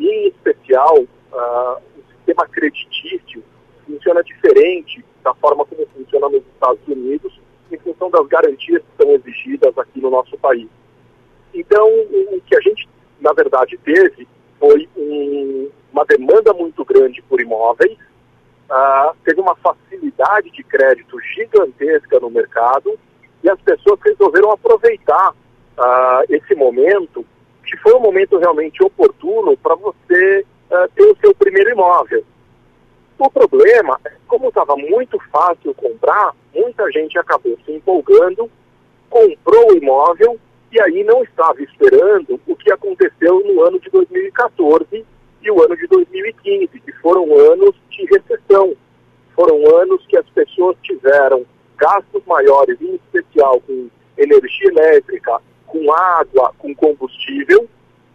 e 0.00 0.08
em 0.08 0.28
especial 0.28 0.98
uh, 0.98 1.76
o 1.96 2.02
sistema 2.16 2.48
creditício 2.48 3.44
funciona 3.86 4.22
diferente 4.24 5.04
da 5.22 5.32
forma 5.34 5.64
como 5.64 5.86
funciona 5.94 6.28
nos 6.28 6.42
Estados 6.54 6.80
Unidos, 6.88 7.38
em 7.72 7.78
função 7.78 8.10
das 8.10 8.26
garantias 8.26 8.82
que 8.82 9.02
são 9.02 9.12
exigidas 9.12 9.76
aqui 9.78 10.00
no 10.00 10.10
nosso 10.10 10.36
país. 10.38 10.68
Então, 11.54 11.86
o 11.86 12.40
que 12.46 12.56
a 12.56 12.60
gente, 12.60 12.88
na 13.20 13.32
verdade, 13.32 13.78
teve 13.78 14.26
foi 14.58 14.88
um, 14.96 15.70
uma 15.92 16.04
demanda 16.04 16.52
muito 16.52 16.84
grande 16.84 17.22
por 17.22 17.40
imóveis, 17.40 17.96
uh, 18.70 19.14
teve 19.24 19.40
uma 19.40 19.56
facilidade 19.56 20.50
de 20.50 20.62
crédito 20.62 21.18
gigantesca 21.34 22.20
no 22.20 22.30
mercado 22.30 22.98
e 23.42 23.50
as 23.50 23.60
pessoas 23.62 23.98
resolveram 24.04 24.52
aproveitar 24.52 25.30
uh, 25.30 26.24
esse 26.28 26.54
momento, 26.54 27.24
que 27.64 27.76
foi 27.78 27.94
um 27.94 28.00
momento 28.00 28.38
realmente 28.38 28.82
oportuno 28.84 29.56
para 29.56 29.74
você 29.74 30.44
uh, 30.70 30.88
ter 30.94 31.04
o 31.04 31.16
seu 31.20 31.34
primeiro 31.34 31.70
imóvel. 31.70 32.24
O 33.20 33.28
problema 33.28 34.00
é 34.06 34.08
que, 34.08 34.16
como 34.26 34.48
estava 34.48 34.74
muito 34.76 35.18
fácil 35.30 35.74
comprar, 35.74 36.34
muita 36.54 36.90
gente 36.90 37.18
acabou 37.18 37.54
se 37.66 37.70
empolgando, 37.70 38.50
comprou 39.10 39.72
o 39.72 39.76
imóvel 39.76 40.40
e 40.72 40.80
aí 40.80 41.04
não 41.04 41.22
estava 41.22 41.62
esperando 41.62 42.40
o 42.46 42.56
que 42.56 42.72
aconteceu 42.72 43.40
no 43.40 43.62
ano 43.62 43.78
de 43.78 43.90
2014 43.90 45.04
e 45.42 45.50
o 45.50 45.62
ano 45.62 45.76
de 45.76 45.86
2015, 45.88 46.80
que 46.80 46.92
foram 46.92 47.30
anos 47.52 47.74
de 47.90 48.06
recessão. 48.06 48.74
Foram 49.34 49.76
anos 49.76 50.02
que 50.06 50.16
as 50.16 50.28
pessoas 50.30 50.78
tiveram 50.82 51.44
gastos 51.76 52.22
maiores, 52.26 52.80
em 52.80 52.94
especial 52.94 53.60
com 53.60 53.90
energia 54.16 54.68
elétrica, 54.70 55.42
com 55.66 55.92
água, 55.92 56.54
com 56.58 56.74
combustível, 56.74 57.68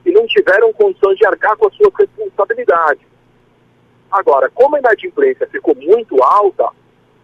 e 0.04 0.12
não 0.12 0.26
tiveram 0.26 0.74
condições 0.74 1.16
de 1.18 1.28
arcar 1.28 1.56
com 1.58 1.68
as 1.68 1.76
suas 1.76 1.94
responsabilidades. 1.94 3.15
Agora, 4.12 4.50
como 4.54 4.76
a 4.76 4.80
inadimplência 4.80 5.48
ficou 5.48 5.76
muito 5.76 6.22
alta, 6.24 6.70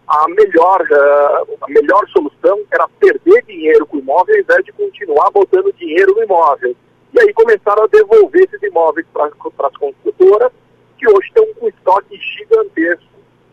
a 0.06 0.28
melhor, 0.28 0.82
uh, 0.82 1.56
a 1.60 1.68
melhor 1.68 2.06
solução 2.08 2.60
era 2.70 2.88
perder 3.00 3.42
dinheiro 3.46 3.86
com 3.86 3.96
o 3.96 4.00
imóvel 4.00 4.34
ao 4.34 4.40
invés 4.40 4.64
de 4.64 4.72
continuar 4.72 5.30
botando 5.30 5.72
dinheiro 5.72 6.14
no 6.14 6.22
imóvel. 6.22 6.76
E 7.14 7.20
aí 7.20 7.32
começaram 7.32 7.84
a 7.84 7.86
devolver 7.86 8.44
esses 8.44 8.62
imóveis 8.62 9.06
para 9.12 9.26
as 9.26 9.76
construtoras, 9.76 10.52
que 10.98 11.08
hoje 11.08 11.28
estão 11.28 11.46
com 11.54 11.68
estoque 11.68 12.18
gigantesco 12.18 13.04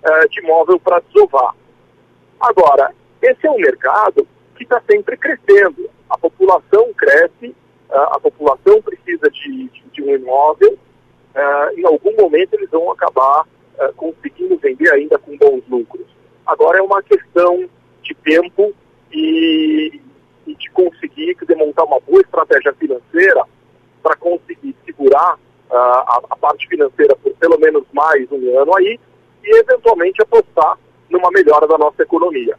uh, 0.04 0.30
de 0.30 0.40
imóvel 0.42 0.80
para 0.80 1.02
desovar. 1.02 1.56
Agora, 2.40 2.94
esse 3.22 3.46
é 3.46 3.52
um 3.52 3.58
mercado 3.58 4.28
que 4.56 4.64
está 4.64 4.82
sempre 4.90 5.18
crescendo. 5.18 5.90
A 6.10 6.18
população 6.18 6.94
cresce, 6.94 7.56
uh, 7.90 8.16
a 8.16 8.20
população 8.20 8.82
precisa 8.82 9.30
de, 9.30 9.70
de, 9.70 9.84
de 9.94 10.02
um 10.02 10.16
imóvel, 10.16 10.78
em 11.76 11.86
algum 11.86 12.16
momento 12.16 12.54
eles 12.54 12.70
vão 12.70 12.92
acabar 12.92 13.46
conseguindo 13.96 14.58
vender 14.58 14.92
ainda 14.92 15.18
com 15.18 15.38
bons 15.38 15.62
lucros. 15.70 16.06
Agora 16.46 16.80
é 16.80 16.82
uma 16.82 17.02
questão 17.02 17.70
de 18.04 18.14
tempo 18.16 18.74
e, 19.12 20.02
e 20.48 20.56
de 20.56 20.70
conseguir 20.72 21.38
demontar 21.48 21.86
uma 21.86 22.00
boa 22.00 22.22
estratégia 22.22 22.74
financeira 22.74 23.44
para 24.02 24.16
conseguir 24.16 24.76
segurar 24.86 25.36
uh, 25.36 25.76
a, 25.76 26.22
a, 26.32 26.36
parte 26.36 26.68
financeira 26.68 27.16
por 27.16 27.32
pelo 27.34 27.60
menos 27.60 27.84
mais 27.94 28.30
um 28.32 28.60
ano 28.60 28.76
aí 28.78 29.00
e 29.44 29.58
eventualmente 29.58 30.22
apostar 30.22 30.78
numa 31.10 31.30
melhora 31.32 31.68
da 31.68 31.78
nossa 31.78 32.02
economia. 32.02 32.58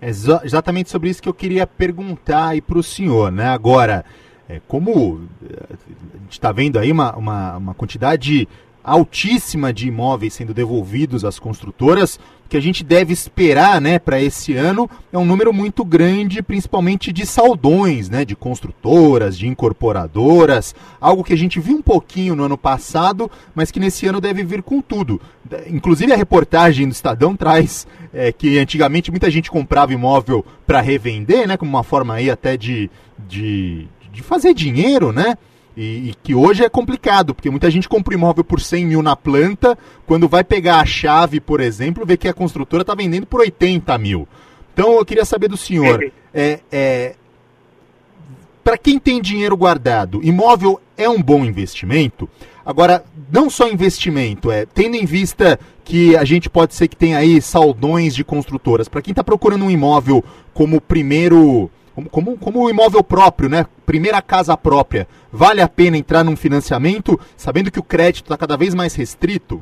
É 0.00 0.08
exatamente 0.08 0.90
sobre 0.90 1.10
isso 1.10 1.22
que 1.22 1.28
eu 1.28 1.34
queria 1.34 1.66
perguntar 1.66 2.50
aí 2.50 2.60
para 2.60 2.78
o 2.78 2.82
senhor, 2.82 3.32
né? 3.32 3.48
Agora, 3.48 4.04
é, 4.48 4.60
como 4.66 5.20
eh, 5.44 5.66
a 5.70 6.18
gente 6.22 6.32
está 6.32 6.50
vendo 6.50 6.78
aí 6.78 6.90
uma, 6.90 7.14
uma, 7.14 7.56
uma 7.56 7.74
quantidade 7.74 8.48
altíssima 8.82 9.72
de 9.72 9.88
imóveis 9.88 10.32
sendo 10.32 10.54
devolvidos 10.54 11.24
às 11.24 11.38
construtoras. 11.38 12.18
O 12.46 12.48
que 12.48 12.56
a 12.56 12.62
gente 12.62 12.82
deve 12.82 13.12
esperar 13.12 13.78
né, 13.78 13.98
para 13.98 14.22
esse 14.22 14.54
ano 14.54 14.88
é 15.12 15.18
um 15.18 15.24
número 15.26 15.52
muito 15.52 15.84
grande, 15.84 16.42
principalmente 16.42 17.12
de 17.12 17.26
saldões, 17.26 18.08
né, 18.08 18.24
de 18.24 18.34
construtoras, 18.34 19.36
de 19.36 19.46
incorporadoras, 19.46 20.74
algo 20.98 21.22
que 21.22 21.34
a 21.34 21.36
gente 21.36 21.60
viu 21.60 21.76
um 21.76 21.82
pouquinho 21.82 22.34
no 22.34 22.44
ano 22.44 22.56
passado, 22.56 23.30
mas 23.54 23.70
que 23.70 23.78
nesse 23.78 24.06
ano 24.06 24.18
deve 24.18 24.42
vir 24.42 24.62
com 24.62 24.80
tudo. 24.80 25.20
Inclusive 25.66 26.10
a 26.10 26.16
reportagem 26.16 26.88
do 26.88 26.92
Estadão 26.92 27.36
traz 27.36 27.86
é, 28.14 28.32
que 28.32 28.58
antigamente 28.58 29.10
muita 29.10 29.30
gente 29.30 29.50
comprava 29.50 29.92
imóvel 29.92 30.42
para 30.66 30.80
revender, 30.80 31.46
né, 31.46 31.58
como 31.58 31.70
uma 31.70 31.82
forma 31.82 32.14
aí 32.14 32.30
até 32.30 32.56
de, 32.56 32.90
de, 33.28 33.86
de 34.18 34.24
fazer 34.24 34.52
dinheiro, 34.52 35.12
né? 35.12 35.38
E, 35.76 36.10
e, 36.10 36.14
que 36.24 36.34
hoje 36.34 36.64
é 36.64 36.68
complicado, 36.68 37.32
porque 37.32 37.48
muita 37.48 37.70
gente 37.70 37.88
compra 37.88 38.12
imóvel 38.12 38.42
por 38.42 38.60
100 38.60 38.84
mil 38.84 39.00
na 39.00 39.14
planta, 39.14 39.78
quando 40.06 40.28
vai 40.28 40.42
pegar 40.42 40.80
a 40.80 40.84
chave, 40.84 41.38
por 41.38 41.60
exemplo, 41.60 42.04
vê 42.04 42.16
que 42.16 42.26
a 42.26 42.34
construtora 42.34 42.82
está 42.82 42.96
vendendo 42.96 43.26
por 43.26 43.40
80 43.40 43.96
mil. 43.96 44.26
Então 44.74 44.96
eu 44.96 45.04
queria 45.04 45.24
saber 45.24 45.46
do 45.46 45.56
senhor, 45.56 46.10
é, 46.34 46.60
é 46.72 47.14
para 48.64 48.76
quem 48.76 48.98
tem 48.98 49.22
dinheiro 49.22 49.56
guardado, 49.56 50.20
imóvel 50.22 50.80
é 50.96 51.08
um 51.08 51.22
bom 51.22 51.44
investimento? 51.44 52.28
Agora, 52.66 53.04
não 53.30 53.48
só 53.48 53.68
investimento, 53.68 54.50
é 54.50 54.66
tendo 54.66 54.96
em 54.96 55.06
vista 55.06 55.60
que 55.84 56.16
a 56.16 56.24
gente 56.24 56.50
pode 56.50 56.74
ser 56.74 56.88
que 56.88 56.96
tenha 56.96 57.18
aí 57.18 57.40
saldões 57.40 58.16
de 58.16 58.24
construtoras, 58.24 58.88
para 58.88 59.00
quem 59.00 59.12
está 59.12 59.22
procurando 59.22 59.64
um 59.64 59.70
imóvel 59.70 60.24
como 60.52 60.80
primeiro 60.80 61.70
como, 61.98 62.08
como, 62.08 62.38
como 62.38 62.64
um 62.64 62.70
imóvel 62.70 63.02
próprio, 63.02 63.48
né? 63.48 63.66
Primeira 63.84 64.22
casa 64.22 64.56
própria, 64.56 65.08
vale 65.32 65.60
a 65.60 65.68
pena 65.68 65.96
entrar 65.96 66.22
num 66.22 66.36
financiamento 66.36 67.18
sabendo 67.36 67.72
que 67.72 67.80
o 67.80 67.82
crédito 67.82 68.26
está 68.26 68.36
cada 68.36 68.56
vez 68.56 68.72
mais 68.74 68.94
restrito? 68.94 69.60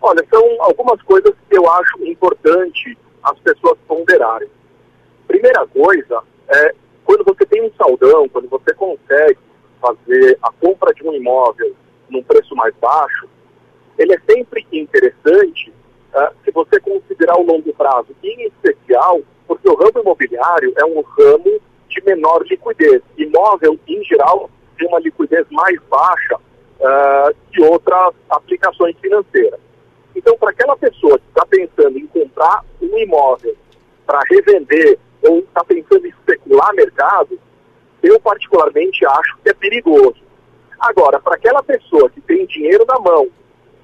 Olha, 0.00 0.24
são 0.30 0.62
algumas 0.62 1.00
coisas 1.02 1.34
que 1.48 1.58
eu 1.58 1.70
acho 1.70 2.04
importante 2.06 2.96
as 3.22 3.38
pessoas 3.40 3.76
ponderarem. 3.86 4.48
Primeira 5.26 5.66
coisa 5.66 6.22
é 6.48 6.74
quando 7.04 7.24
você 7.24 7.44
tem 7.44 7.62
um 7.62 7.70
saldão, 7.76 8.26
quando 8.28 8.48
você 8.48 8.72
consegue 8.72 9.38
fazer 9.80 10.38
a 10.42 10.50
compra 10.52 10.94
de 10.94 11.06
um 11.06 11.12
imóvel 11.12 11.74
num 12.08 12.22
preço 12.22 12.56
mais 12.56 12.74
baixo, 12.76 13.28
ele 13.98 14.14
é 14.14 14.20
sempre 14.30 14.66
interessante 14.72 15.70
uh, 16.14 16.34
se 16.42 16.50
você 16.50 16.80
considerar 16.80 17.38
o 17.38 17.44
longo 17.44 17.72
prazo, 17.74 18.08
em 18.22 18.46
especial 18.46 19.20
porque 19.54 19.68
o 19.68 19.74
ramo 19.74 20.00
imobiliário 20.00 20.72
é 20.76 20.84
um 20.84 21.00
ramo 21.00 21.60
de 21.88 22.04
menor 22.04 22.42
liquidez. 22.44 23.02
Imóvel, 23.16 23.78
em 23.86 24.02
geral, 24.04 24.50
tem 24.76 24.88
uma 24.88 24.98
liquidez 24.98 25.46
mais 25.50 25.78
baixa 25.88 26.36
uh, 26.36 27.34
que 27.52 27.62
outras 27.62 28.14
aplicações 28.28 28.96
financeiras. 29.00 29.60
Então, 30.16 30.36
para 30.36 30.50
aquela 30.50 30.76
pessoa 30.76 31.18
que 31.18 31.28
está 31.28 31.46
pensando 31.46 31.98
em 31.98 32.06
comprar 32.06 32.64
um 32.82 32.98
imóvel 32.98 33.54
para 34.04 34.20
revender 34.28 34.98
ou 35.22 35.38
está 35.38 35.64
pensando 35.64 36.06
em 36.06 36.10
especular 36.10 36.74
mercado, 36.74 37.38
eu 38.02 38.20
particularmente 38.20 39.06
acho 39.06 39.36
que 39.42 39.50
é 39.50 39.54
perigoso. 39.54 40.22
Agora, 40.78 41.20
para 41.20 41.36
aquela 41.36 41.62
pessoa 41.62 42.10
que 42.10 42.20
tem 42.20 42.44
dinheiro 42.46 42.84
na 42.86 42.98
mão 42.98 43.28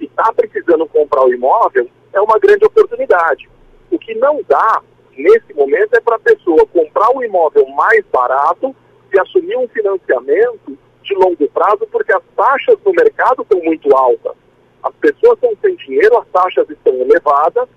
e 0.01 0.05
está 0.05 0.33
precisando 0.33 0.87
comprar 0.87 1.25
o 1.25 1.33
imóvel, 1.33 1.89
é 2.13 2.21
uma 2.21 2.39
grande 2.39 2.65
oportunidade. 2.65 3.49
O 3.91 3.99
que 3.99 4.15
não 4.15 4.41
dá 4.47 4.83
nesse 5.23 5.55
momento 5.55 5.95
é 5.95 6.01
para 6.01 6.17
a 6.17 6.21
pessoa 6.21 6.67
comprar 6.67 7.11
um 7.11 7.23
imóvel 7.23 7.67
mais 7.69 8.05
barato 8.13 8.75
e 9.13 9.21
assumir 9.21 9.57
um 9.57 9.69
financiamento 9.69 10.79
de 11.03 11.15
longo 11.15 11.49
prazo, 11.49 11.87
porque 11.91 12.13
as 12.13 12.23
taxas 12.37 12.79
no 12.85 12.93
mercado 12.93 13.43
estão 13.43 13.61
muito 13.63 13.95
altas. 13.97 14.35
As 14.83 14.95
pessoas 14.95 15.35
estão 15.35 15.53
sem 15.61 15.75
dinheiro, 15.77 16.19
as 16.19 16.27
taxas 16.29 16.69
estão 16.71 16.95
elevadas, 16.95 17.69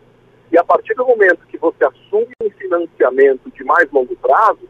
e 0.52 0.58
a 0.58 0.64
partir 0.64 0.94
do 0.94 1.06
momento 1.06 1.48
que 1.48 1.58
você 1.58 1.84
assume 1.84 2.30
um 2.42 2.50
financiamento 2.52 3.50
de 3.52 3.64
mais 3.64 3.92
longo 3.92 4.16
prazo, 4.18 4.70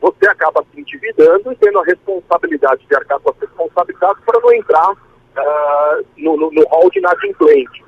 você 0.00 0.28
acaba 0.28 0.64
se 0.72 0.80
endividando 0.80 1.52
e 1.52 1.56
tendo 1.56 1.78
a 1.80 1.84
responsabilidade 1.84 2.86
de 2.86 2.96
arcar 2.96 3.20
com 3.20 3.30
as 3.30 3.38
responsabilidades 3.38 4.24
para 4.24 4.40
não 4.40 4.52
entrar 4.54 4.92
uh, 4.92 6.06
no, 6.16 6.36
no, 6.36 6.50
no 6.52 6.64
hall 6.68 6.88
de 6.90 7.00
inadimplente. 7.00 7.84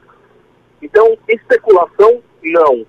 Então, 0.83 1.16
especulação, 1.28 2.21
não. 2.42 2.85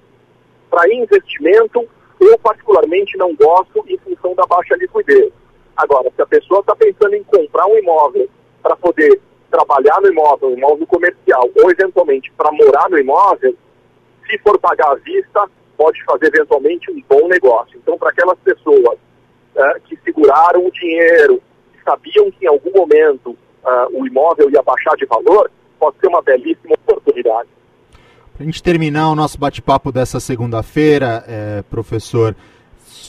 Para 0.73 0.91
investimento, 0.91 1.87
eu 2.19 2.39
particularmente 2.39 3.15
não 3.15 3.35
gosto 3.35 3.85
em 3.87 3.95
função 3.99 4.33
da 4.33 4.43
baixa 4.47 4.75
liquidez. 4.75 5.31
Agora, 5.77 6.09
se 6.15 6.19
a 6.19 6.25
pessoa 6.25 6.61
está 6.61 6.75
pensando 6.75 7.13
em 7.13 7.23
comprar 7.25 7.67
um 7.67 7.77
imóvel 7.77 8.27
para 8.59 8.75
poder 8.77 9.21
trabalhar 9.51 10.01
no 10.01 10.11
imóvel, 10.11 10.49
um 10.49 10.57
imóvel 10.57 10.87
comercial, 10.87 11.47
ou 11.61 11.69
eventualmente 11.69 12.31
para 12.31 12.51
morar 12.51 12.89
no 12.89 12.97
imóvel, 12.97 13.55
se 14.27 14.35
for 14.39 14.57
pagar 14.57 14.93
à 14.93 14.95
vista, 14.95 15.47
pode 15.77 16.03
fazer 16.05 16.33
eventualmente 16.33 16.89
um 16.89 16.99
bom 17.07 17.27
negócio. 17.27 17.77
Então, 17.77 17.95
para 17.95 18.09
aquelas 18.09 18.39
pessoas 18.39 18.97
uh, 19.55 19.79
que 19.85 19.95
seguraram 20.03 20.65
o 20.65 20.71
dinheiro, 20.71 21.39
que 21.71 21.83
sabiam 21.83 22.31
que 22.31 22.45
em 22.45 22.47
algum 22.47 22.71
momento 22.71 23.29
uh, 23.29 24.01
o 24.01 24.07
imóvel 24.07 24.49
ia 24.49 24.63
baixar 24.63 24.95
de 24.95 25.05
valor, 25.05 25.51
pode 25.77 25.99
ser 25.99 26.07
uma 26.07 26.23
belíssima 26.23 26.73
oportunidade. 26.73 27.49
Para 28.33 28.41
a 28.41 28.45
gente 28.45 28.63
terminar 28.63 29.09
o 29.09 29.15
nosso 29.15 29.37
bate-papo 29.37 29.91
dessa 29.91 30.19
segunda-feira, 30.19 31.23
é, 31.27 31.61
professor, 31.69 32.35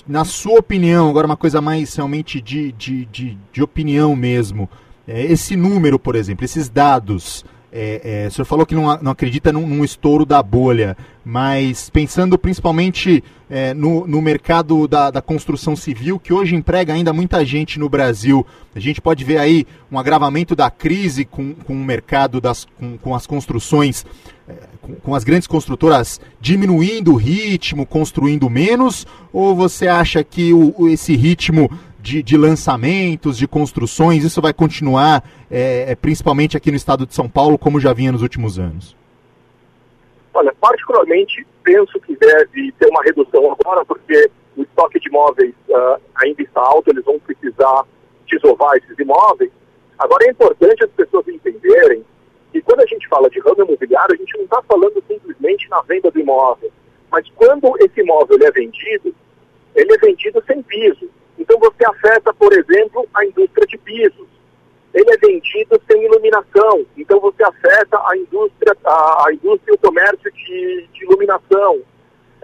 na 0.06 0.22
sua 0.22 0.58
opinião, 0.58 1.08
agora 1.08 1.26
uma 1.26 1.36
coisa 1.36 1.62
mais 1.62 1.94
realmente 1.94 2.42
de, 2.42 2.72
de, 2.72 3.06
de, 3.06 3.38
de 3.50 3.62
opinião 3.62 4.14
mesmo, 4.14 4.68
é, 5.08 5.24
esse 5.24 5.56
número, 5.56 5.98
por 5.98 6.14
exemplo, 6.14 6.44
esses 6.44 6.68
dados, 6.68 7.42
é, 7.72 8.24
é, 8.24 8.28
o 8.28 8.30
senhor 8.30 8.44
falou 8.44 8.66
que 8.66 8.74
não, 8.74 8.98
não 8.98 9.12
acredita 9.12 9.50
num, 9.50 9.66
num, 9.66 9.82
estouro 9.82 10.26
da 10.26 10.42
bolha, 10.42 10.94
mas 11.24 11.88
pensando 11.88 12.38
principalmente 12.38 13.24
é, 13.48 13.72
no, 13.72 14.06
no, 14.06 14.20
mercado 14.20 14.86
da, 14.86 15.10
da, 15.10 15.22
construção 15.22 15.74
civil, 15.74 16.20
que 16.20 16.34
hoje 16.34 16.54
emprega 16.54 16.92
ainda 16.92 17.14
muita 17.14 17.42
gente 17.46 17.78
no 17.78 17.88
Brasil, 17.88 18.46
a 18.74 18.78
gente 18.78 19.00
pode 19.00 19.24
ver 19.24 19.38
aí 19.38 19.66
um 19.90 19.98
agravamento 19.98 20.54
da 20.54 20.70
crise 20.70 21.24
com, 21.24 21.54
com 21.54 21.72
o 21.72 21.84
mercado, 21.84 22.42
das, 22.42 22.66
com, 22.78 22.98
com 22.98 23.14
as 23.14 23.26
construções, 23.26 24.04
com, 24.80 24.94
com 24.96 25.14
as 25.14 25.24
grandes 25.24 25.46
construtoras 25.46 26.20
diminuindo 26.40 27.12
o 27.12 27.16
ritmo, 27.16 27.86
construindo 27.86 28.50
menos, 28.50 29.06
ou 29.32 29.54
você 29.54 29.88
acha 29.88 30.22
que 30.22 30.52
o, 30.52 30.88
esse 30.88 31.16
ritmo 31.16 31.70
de, 32.00 32.22
de, 32.22 32.36
lançamentos, 32.36 33.38
de 33.38 33.48
construções, 33.48 34.24
isso 34.24 34.42
vai 34.42 34.52
continuar, 34.52 35.24
é, 35.50 35.92
é, 35.92 35.94
principalmente 35.94 36.56
aqui 36.56 36.70
no 36.70 36.76
estado 36.76 37.06
de 37.06 37.14
São 37.14 37.28
Paulo, 37.28 37.56
como 37.56 37.80
já 37.80 37.94
vinha 37.94 38.12
nos 38.12 38.20
últimos 38.20 38.58
anos? 38.58 38.94
Olha, 40.34 40.52
particularmente 40.60 41.46
penso 41.62 41.98
que 42.00 42.14
deve 42.16 42.72
ter 42.72 42.86
uma 42.88 43.02
redução 43.02 43.50
agora, 43.52 43.84
porque 43.86 44.30
o 44.56 44.62
estoque 44.62 45.00
de 45.00 45.08
imóveis 45.08 45.54
uh, 45.68 46.00
ainda 46.16 46.42
está 46.42 46.60
alto, 46.60 46.90
eles 46.90 47.04
vão 47.04 47.18
precisar 47.20 47.84
desovar 48.26 48.76
esses 48.76 48.98
imóveis. 48.98 49.50
Agora 49.98 50.26
é 50.26 50.30
importante 50.30 50.84
as 50.84 50.90
pessoas 50.90 51.26
entenderem 51.28 52.04
que 52.54 52.62
quando 52.62 52.82
a 52.82 52.86
gente 52.86 53.08
fala 53.08 53.28
de 53.28 53.40
ramo 53.40 53.64
imobiliário, 53.64 54.14
a 54.14 54.16
gente 54.16 54.36
não 54.36 54.44
está 54.44 54.62
falando 54.62 55.02
simplesmente 55.08 55.68
na 55.68 55.80
venda 55.82 56.08
do 56.08 56.20
imóvel, 56.20 56.70
mas 57.10 57.28
quando 57.34 57.74
esse 57.80 58.00
imóvel 58.00 58.38
é 58.40 58.50
vendido, 58.52 59.12
ele 59.74 59.92
é 59.92 59.98
vendido 59.98 60.40
sem 60.46 60.62
piso. 60.62 61.10
Então 61.36 61.58
você 61.58 61.84
afeta, 61.84 62.32
por 62.32 62.52
exemplo, 62.52 63.08
a 63.12 63.24
indústria 63.24 63.66
de 63.66 63.76
pisos. 63.78 64.28
Ele 64.94 65.10
é 65.12 65.16
vendido 65.16 65.82
sem 65.90 66.04
iluminação, 66.04 66.86
então 66.96 67.18
você 67.18 67.42
afeta 67.42 67.98
a 68.08 68.16
indústria, 68.16 68.76
a, 68.84 69.24
a 69.26 69.32
indústria 69.32 69.72
e 69.72 69.74
o 69.74 69.78
comércio 69.78 70.30
de, 70.30 70.88
de 70.92 71.04
iluminação. 71.04 71.82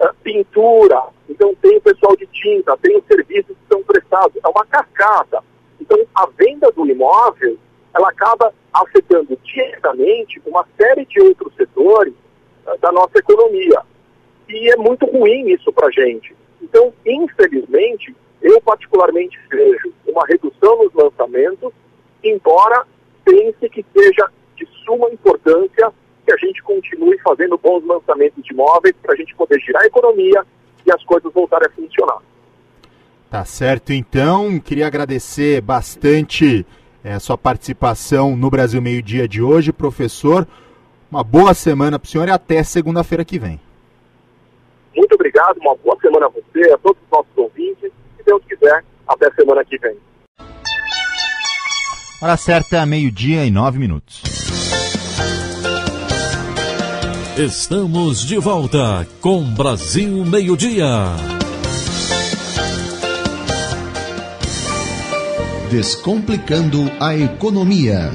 Uh, 0.01 0.13
pintura, 0.23 1.03
então 1.29 1.55
tem 1.61 1.77
o 1.77 1.81
pessoal 1.81 2.17
de 2.17 2.25
tinta, 2.25 2.75
tem 2.81 2.97
os 2.97 3.05
serviços 3.05 3.55
que 3.55 3.67
são 3.69 3.81
prestados, 3.83 4.35
é 4.43 4.47
uma 4.49 4.65
cascata. 4.65 5.41
Então 5.79 5.97
a 6.15 6.25
venda 6.37 6.69
do 6.71 6.85
imóvel, 6.85 7.57
ela 7.93 8.09
acaba 8.09 8.51
afetando 8.73 9.37
diretamente 9.43 9.70
uma 10.45 10.65
série 10.77 11.05
de 11.05 11.21
outros 11.21 11.53
setores 11.55 12.13
uh, 12.65 12.77
da 12.79 12.91
nossa 12.91 13.17
economia. 13.17 13.81
E 14.49 14.71
é 14.71 14.75
muito 14.75 15.05
ruim 15.05 15.49
isso 15.49 15.71
para 15.71 15.87
a 15.87 15.91
gente. 15.91 16.35
Então, 16.61 16.93
infelizmente, 17.05 18.15
eu 18.41 18.59
particularmente 18.61 19.39
vejo 19.49 19.93
uma 20.07 20.25
redução 20.27 20.83
nos 20.83 20.93
lançamentos, 20.93 21.71
embora 22.23 22.85
pense 23.23 23.69
que 23.69 23.85
seja 23.95 24.29
de 24.55 24.67
suma 24.85 25.09
importância 25.09 25.91
que 26.25 26.33
a 26.33 26.37
gente 26.37 26.61
continue 26.63 27.17
fazendo 27.19 27.57
bons 27.57 27.85
lançamentos 27.85 28.43
de 28.43 28.53
imóveis 28.53 28.95
para 29.01 29.13
a 29.13 29.15
gente 29.15 29.35
poder 29.35 29.59
girar 29.59 29.83
a 29.83 29.87
economia 29.87 30.45
e 30.85 30.91
as 30.91 31.03
coisas 31.03 31.31
voltarem 31.33 31.67
a 31.67 31.71
funcionar. 31.71 32.19
Tá 33.29 33.45
certo, 33.45 33.93
então. 33.93 34.59
Queria 34.59 34.87
agradecer 34.87 35.61
bastante 35.61 36.65
é, 37.03 37.13
a 37.13 37.19
sua 37.19 37.37
participação 37.37 38.35
no 38.35 38.49
Brasil 38.49 38.81
Meio 38.81 39.01
Dia 39.01 39.27
de 39.27 39.41
hoje, 39.41 39.71
professor. 39.71 40.47
Uma 41.09 41.23
boa 41.23 41.53
semana 41.53 41.99
para 41.99 42.05
o 42.05 42.09
senhor 42.09 42.27
e 42.27 42.31
até 42.31 42.63
segunda-feira 42.63 43.25
que 43.25 43.37
vem. 43.37 43.59
Muito 44.95 45.13
obrigado, 45.13 45.57
uma 45.57 45.75
boa 45.75 45.97
semana 46.01 46.27
a 46.27 46.29
você, 46.29 46.71
a 46.71 46.77
todos 46.77 47.01
os 47.03 47.09
nossos 47.11 47.37
ouvintes 47.37 47.91
se 48.17 48.23
Deus 48.25 48.41
quiser, 48.47 48.83
até 49.07 49.31
semana 49.31 49.63
que 49.65 49.77
vem. 49.77 49.97
Hora 52.21 52.37
certa 52.37 52.77
é 52.77 52.85
meio-dia 52.85 53.45
e 53.45 53.51
nove 53.51 53.79
minutos. 53.79 54.21
Estamos 57.37 58.23
de 58.25 58.37
volta 58.37 59.07
com 59.19 59.43
Brasil 59.55 60.23
Meio-Dia. 60.25 61.40
Descomplicando 65.71 66.79
a 66.99 67.15
economia. 67.15 68.09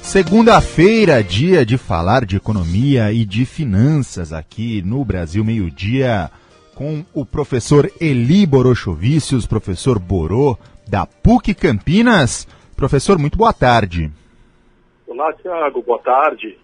Segunda-feira, 0.00 1.22
dia 1.22 1.66
de 1.66 1.76
falar 1.76 2.24
de 2.24 2.36
economia 2.36 3.12
e 3.12 3.26
de 3.26 3.44
finanças 3.44 4.32
aqui 4.32 4.80
no 4.80 5.04
Brasil 5.04 5.44
Meio-Dia, 5.44 6.30
com 6.74 7.04
o 7.12 7.26
professor 7.26 7.92
Eli 8.00 8.46
Borochovicius, 8.46 9.44
professor 9.44 9.98
Borô, 9.98 10.56
da 10.88 11.04
PUC 11.04 11.52
Campinas. 11.52 12.48
Professor, 12.74 13.18
muito 13.18 13.36
boa 13.36 13.52
tarde. 13.52 14.10
Olá, 15.06 15.34
Tiago, 15.34 15.82
boa 15.82 15.98
tarde. 15.98 16.56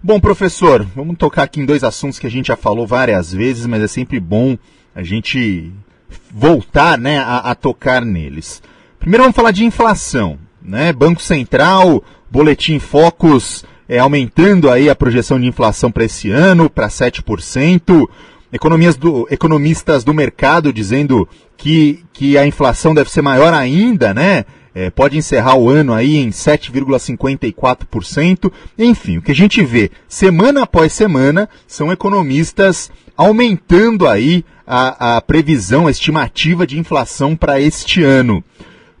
Bom, 0.00 0.20
professor, 0.20 0.84
vamos 0.94 1.18
tocar 1.18 1.42
aqui 1.42 1.60
em 1.60 1.66
dois 1.66 1.82
assuntos 1.82 2.20
que 2.20 2.26
a 2.28 2.30
gente 2.30 2.46
já 2.46 2.56
falou 2.56 2.86
várias 2.86 3.32
vezes, 3.32 3.66
mas 3.66 3.82
é 3.82 3.88
sempre 3.88 4.20
bom 4.20 4.56
a 4.94 5.02
gente 5.02 5.72
voltar 6.32 6.98
né, 6.98 7.18
a, 7.18 7.38
a 7.38 7.54
tocar 7.54 8.04
neles. 8.04 8.62
Primeiro 8.98 9.24
vamos 9.24 9.36
falar 9.36 9.50
de 9.50 9.64
inflação. 9.64 10.38
Né? 10.62 10.92
Banco 10.92 11.20
Central 11.20 12.02
Boletim 12.30 12.78
Focus 12.78 13.64
é, 13.88 13.98
aumentando 13.98 14.70
aí 14.70 14.88
a 14.88 14.94
projeção 14.94 15.38
de 15.38 15.46
inflação 15.46 15.90
para 15.90 16.04
esse 16.04 16.30
ano 16.30 16.70
para 16.70 16.88
7%. 16.88 18.08
Economias 18.52 18.96
do, 18.96 19.26
economistas 19.30 20.04
do 20.04 20.14
mercado 20.14 20.72
dizendo 20.72 21.28
que, 21.56 22.04
que 22.12 22.38
a 22.38 22.46
inflação 22.46 22.94
deve 22.94 23.10
ser 23.10 23.22
maior 23.22 23.52
ainda, 23.52 24.14
né? 24.14 24.44
É, 24.74 24.88
pode 24.88 25.18
encerrar 25.18 25.56
o 25.56 25.68
ano 25.68 25.92
aí 25.92 26.16
em 26.16 26.30
7,54%. 26.30 28.50
Enfim, 28.78 29.18
o 29.18 29.22
que 29.22 29.32
a 29.32 29.34
gente 29.34 29.62
vê 29.62 29.90
semana 30.08 30.62
após 30.62 30.94
semana 30.94 31.46
são 31.66 31.92
economistas 31.92 32.90
aumentando 33.14 34.08
aí 34.08 34.42
a, 34.66 35.16
a 35.16 35.20
previsão, 35.20 35.86
a 35.86 35.90
estimativa 35.90 36.66
de 36.66 36.78
inflação 36.78 37.36
para 37.36 37.60
este 37.60 38.02
ano. 38.02 38.42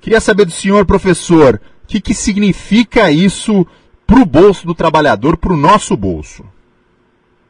Queria 0.00 0.20
saber 0.20 0.44
do 0.44 0.50
senhor, 0.50 0.84
professor, 0.84 1.60
que, 1.86 2.00
que 2.00 2.14
significa 2.14 3.10
isso 3.10 3.66
para 4.06 4.20
o 4.20 4.26
bolso 4.26 4.66
do 4.66 4.74
trabalhador, 4.74 5.36
para 5.36 5.52
o 5.52 5.56
nosso 5.56 5.96
bolso? 5.96 6.44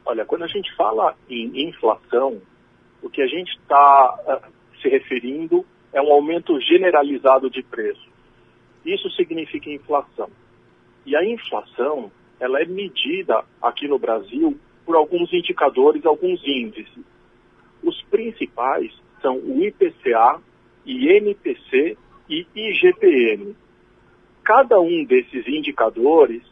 Olha, 0.04 0.24
quando 0.24 0.42
a 0.42 0.48
gente 0.48 0.74
fala 0.74 1.14
em 1.30 1.68
inflação, 1.68 2.40
o 3.02 3.08
que 3.08 3.22
a 3.22 3.26
gente 3.26 3.50
está 3.52 4.18
eh, 4.26 4.48
se 4.80 4.88
referindo 4.88 5.64
é 5.92 6.02
um 6.02 6.12
aumento 6.12 6.60
generalizado 6.60 7.48
de 7.48 7.62
preço. 7.62 8.08
Isso 8.84 9.08
significa 9.12 9.70
inflação. 9.70 10.28
E 11.06 11.16
a 11.16 11.24
inflação, 11.24 12.10
ela 12.40 12.60
é 12.60 12.64
medida 12.64 13.44
aqui 13.60 13.86
no 13.86 13.98
Brasil 13.98 14.58
por 14.84 14.96
alguns 14.96 15.32
indicadores, 15.32 16.04
alguns 16.04 16.40
índices. 16.46 17.04
Os 17.82 18.00
principais 18.02 18.92
são 19.20 19.36
o 19.36 19.64
IPCA, 19.64 20.40
INPC 20.86 21.96
e 22.28 22.46
IGPM 22.54 23.54
cada 24.44 24.80
um 24.80 25.04
desses 25.04 25.46
indicadores, 25.46 26.42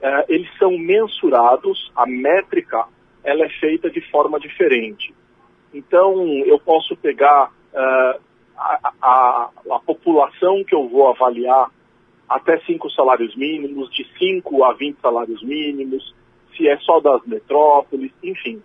eh, 0.00 0.24
eles 0.28 0.48
são 0.58 0.76
mensurados, 0.78 1.90
a 1.94 2.06
métrica 2.06 2.86
ela 3.22 3.44
é 3.44 3.48
feita 3.48 3.90
de 3.90 4.00
forma 4.10 4.38
diferente. 4.38 5.14
Então, 5.72 6.26
eu 6.46 6.58
posso 6.58 6.94
pegar 6.96 7.50
uh, 7.72 8.20
a, 8.56 8.92
a, 9.02 9.50
a, 9.72 9.78
população 9.80 10.62
que 10.62 10.74
eu 10.74 10.88
vou 10.88 11.08
avaliar 11.08 11.68
até 12.28 12.60
cinco 12.60 12.88
salários 12.90 13.34
mínimos, 13.34 13.90
de 13.90 14.06
5 14.18 14.62
a 14.62 14.74
20 14.74 15.00
salários 15.00 15.42
mínimos, 15.42 16.14
se 16.56 16.68
é 16.68 16.76
só 16.78 17.00
das 17.00 17.24
metrópoles, 17.26 18.12
enfim. 18.22 18.62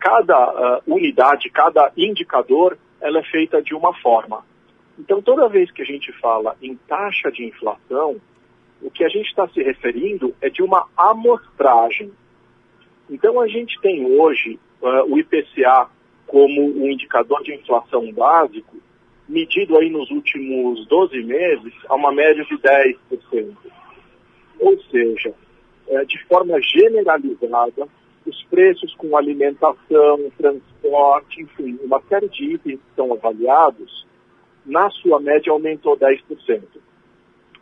Cada 0.00 0.78
uh, 0.78 0.82
unidade, 0.86 1.50
cada 1.50 1.92
indicador, 1.96 2.76
ela 3.00 3.20
é 3.20 3.24
feita 3.24 3.62
de 3.62 3.74
uma 3.74 3.94
forma. 3.94 4.44
Então, 4.98 5.22
toda 5.22 5.48
vez 5.48 5.70
que 5.70 5.82
a 5.82 5.84
gente 5.84 6.12
fala 6.20 6.56
em 6.60 6.74
taxa 6.88 7.30
de 7.30 7.44
inflação, 7.44 8.20
o 8.82 8.90
que 8.90 9.04
a 9.04 9.08
gente 9.08 9.28
está 9.28 9.46
se 9.48 9.62
referindo 9.62 10.34
é 10.40 10.48
de 10.48 10.62
uma 10.62 10.86
amostragem. 10.96 12.10
Então, 13.08 13.40
a 13.40 13.46
gente 13.46 13.78
tem 13.80 14.04
hoje 14.18 14.58
uh, 14.80 15.12
o 15.12 15.18
IPCA 15.18 15.88
como 16.26 16.62
um 16.62 16.88
indicador 16.88 17.42
de 17.42 17.54
inflação 17.54 18.10
básico, 18.12 18.76
medido 19.28 19.76
aí 19.76 19.90
nos 19.90 20.10
últimos 20.10 20.86
12 20.86 21.22
meses 21.22 21.72
a 21.88 21.94
uma 21.94 22.12
média 22.12 22.44
de 22.44 22.56
10%. 22.56 23.56
Ou 24.58 24.80
seja, 24.90 25.34
é, 25.88 26.04
de 26.04 26.22
forma 26.26 26.60
generalizada, 26.62 27.88
os 28.26 28.42
preços 28.44 28.94
com 28.94 29.16
alimentação, 29.16 30.30
transporte, 30.36 31.42
enfim, 31.42 31.78
uma 31.82 32.00
série 32.02 32.28
de 32.28 32.54
itens 32.54 32.78
que 32.78 32.94
são 32.94 33.12
avaliados, 33.12 34.06
na 34.64 34.90
sua 34.90 35.20
média 35.20 35.52
aumentou 35.52 35.96
10%. 35.96 36.62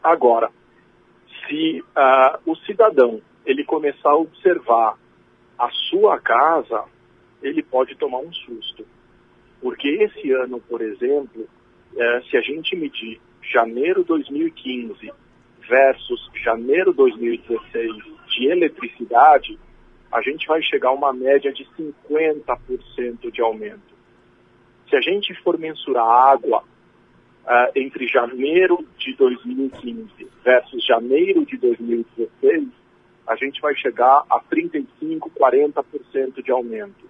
Agora, 0.03 0.51
se 1.47 1.81
uh, 1.81 2.38
o 2.51 2.57
cidadão 2.57 3.21
ele 3.47 3.64
começar 3.64 4.11
a 4.11 4.16
observar 4.16 4.99
a 5.59 5.71
sua 5.90 6.21
casa, 6.21 6.85
ele 7.42 7.62
pode 7.62 7.97
tomar 7.97 8.18
um 8.18 8.33
susto. 8.33 8.87
Porque 9.61 9.88
esse 9.88 10.31
ano, 10.33 10.61
por 10.61 10.81
exemplo, 10.81 11.49
eh, 11.97 12.23
se 12.31 12.37
a 12.37 12.40
gente 12.40 12.77
medir 12.77 13.21
janeiro 13.42 14.05
2015 14.05 15.11
versus 15.68 16.31
janeiro 16.44 16.92
2016 16.92 17.90
de 18.29 18.47
eletricidade, 18.47 19.59
a 20.12 20.21
gente 20.23 20.47
vai 20.47 20.62
chegar 20.62 20.88
a 20.88 20.92
uma 20.92 21.12
média 21.12 21.53
de 21.53 21.66
50% 21.79 23.31
de 23.31 23.40
aumento. 23.40 23.97
Se 24.88 24.97
a 24.97 25.01
gente 25.01 25.35
for 25.42 25.59
mensurar 25.59 26.07
água 26.07 26.62
uh, 26.62 27.73
entre 27.77 28.07
janeiro 28.07 28.87
de 28.99 29.14
2015 29.14 30.09
versus 30.42 30.85
janeiro 30.85 31.44
de 31.44 31.59
2016, 31.59 32.68
a 33.27 33.37
gente 33.37 33.61
vai 33.61 33.75
chegar 33.75 34.25
a 34.31 34.40
35, 34.40 35.31
40% 35.31 36.42
de 36.42 36.51
aumento. 36.51 37.07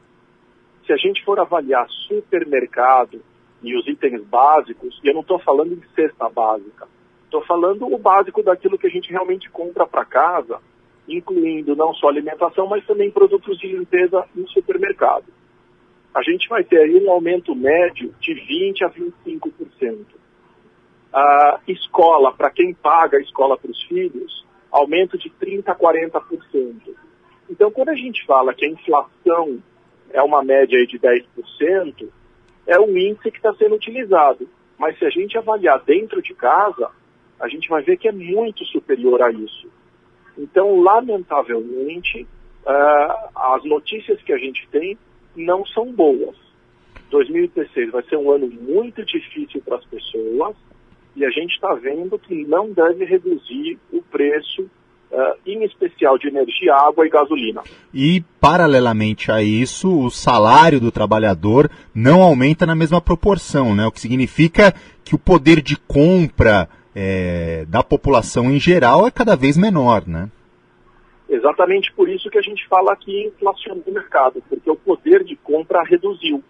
Se 0.85 0.93
a 0.93 0.97
gente 0.97 1.25
for 1.25 1.39
avaliar 1.39 1.89
supermercado 1.89 3.23
e 3.63 3.77
os 3.77 3.87
itens 3.87 4.25
básicos, 4.25 4.99
e 5.05 5.09
eu 5.09 5.15
não 5.15 5.21
estou 5.21 5.39
falando 5.39 5.77
de 5.77 5.87
cesta 5.95 6.29
básica, 6.29 6.89
estou 7.25 7.45
falando 7.45 7.87
o 7.87 7.99
básico 7.99 8.43
daquilo 8.43 8.79
que 8.79 8.87
a 8.87 8.91
gente 8.91 9.11
realmente 9.11 9.49
compra 9.51 9.87
para 9.87 10.05
casa, 10.05 10.61
incluindo 11.09 11.75
não 11.75 11.95
só 11.95 12.09
alimentação, 12.09 12.67
mas 12.67 12.85
também 12.87 13.11
produtos 13.11 13.59
de 13.59 13.69
limpeza 13.69 14.25
no 14.35 14.47
supermercado. 14.49 15.25
A 16.15 16.23
gente 16.23 16.49
vai 16.49 16.63
ter 16.65 16.79
aí 16.79 17.05
um 17.05 17.11
aumento 17.11 17.55
médio 17.55 18.15
de 18.21 18.35
20% 18.35 18.83
a 18.83 18.91
25% 18.91 20.19
a 21.13 21.61
escola, 21.67 22.33
para 22.33 22.51
quem 22.51 22.75
paga 22.75 23.19
a 23.19 23.21
escola 23.21 23.57
para 23.57 23.71
os 23.71 23.83
filhos, 23.85 24.47
aumento 24.71 25.17
de 25.17 25.31
30% 25.31 25.69
a 25.69 25.75
40%. 25.75 26.95
Então, 27.51 27.71
quando 27.71 27.89
a 27.89 27.95
gente 27.95 28.25
fala 28.27 28.55
que 28.55 28.67
a 28.67 28.69
inflação 28.69 29.63
é 30.11 30.23
uma 30.23 30.43
média 30.43 30.87
de 30.87 30.99
10%, 30.99 32.09
é 32.67 32.79
um 32.79 32.97
índice 32.97 33.31
que 33.31 33.39
está 33.39 33.55
sendo 33.55 33.75
utilizado. 33.75 34.49
Mas 34.79 34.99
se 34.99 35.05
a 35.05 35.11
gente 35.11 35.37
avaliar 35.37 35.83
dentro 35.85 36.21
de 36.23 36.35
casa, 36.35 36.91
a 37.41 37.49
gente 37.49 37.69
vai 37.69 37.83
ver 37.83 37.97
que 37.97 38.09
é 38.09 38.13
muito 38.13 38.65
superior 38.67 39.23
a 39.23 39.31
isso. 39.31 39.69
Então, 40.39 40.81
lamentavelmente, 40.81 42.23
uh, 42.65 43.29
as 43.35 43.65
notícias 43.65 44.23
que 44.23 44.33
a 44.33 44.39
gente 44.39 44.67
tem 44.71 44.97
não 45.37 45.67
são 45.67 45.93
boas. 45.93 46.37
2016 47.11 47.91
vai 47.91 48.03
ser 48.05 48.17
um 48.17 48.31
ano 48.31 48.49
muito 48.49 49.05
difícil 49.05 49.63
para 49.63 49.77
as 49.77 49.85
pessoas, 49.87 50.55
e 51.17 51.25
a 51.25 51.31
gente 51.31 51.55
está 51.55 51.75
vendo 51.75 52.19
que 52.19 52.45
não 52.45 52.71
deve 52.71 53.05
reduzir 53.05 53.79
o 53.93 54.01
preço, 54.03 54.63
uh, 55.11 55.35
em 55.45 55.65
especial 55.65 56.19
de 56.19 56.29
energia, 56.29 56.75
água 56.75 57.07
e 57.07 57.11
gasolina. 57.11 57.63
E, 57.93 58.23
paralelamente 58.41 59.33
a 59.33 59.43
isso, 59.43 59.91
o 59.99 60.11
salário 60.11 60.79
do 60.79 60.93
trabalhador 60.93 61.71
não 61.95 62.23
aumenta 62.23 62.65
na 62.67 62.75
mesma 62.75 63.01
proporção, 63.01 63.75
né? 63.75 63.87
o 63.87 63.91
que 63.91 64.01
significa 64.01 64.73
que 65.03 65.15
o 65.15 65.19
poder 65.19 65.61
de 65.61 65.77
compra 65.77 66.69
é, 66.95 67.65
da 67.67 67.83
população 67.83 68.51
em 68.51 68.59
geral 68.59 69.07
é 69.07 69.11
cada 69.11 69.37
vez 69.37 69.57
menor. 69.57 70.07
Né? 70.07 70.31
Exatamente 71.29 71.93
por 71.93 72.09
isso 72.09 72.31
que 72.31 72.39
a 72.39 72.43
gente 72.43 72.67
fala 72.69 72.97
que 72.97 73.27
inflacionou 73.27 73.85
o 73.87 73.93
mercado, 73.93 74.43
porque 74.49 74.71
o 74.71 74.77
poder 74.77 75.25
de 75.25 75.37
compra 75.37 75.83
reduziu. 75.83 76.43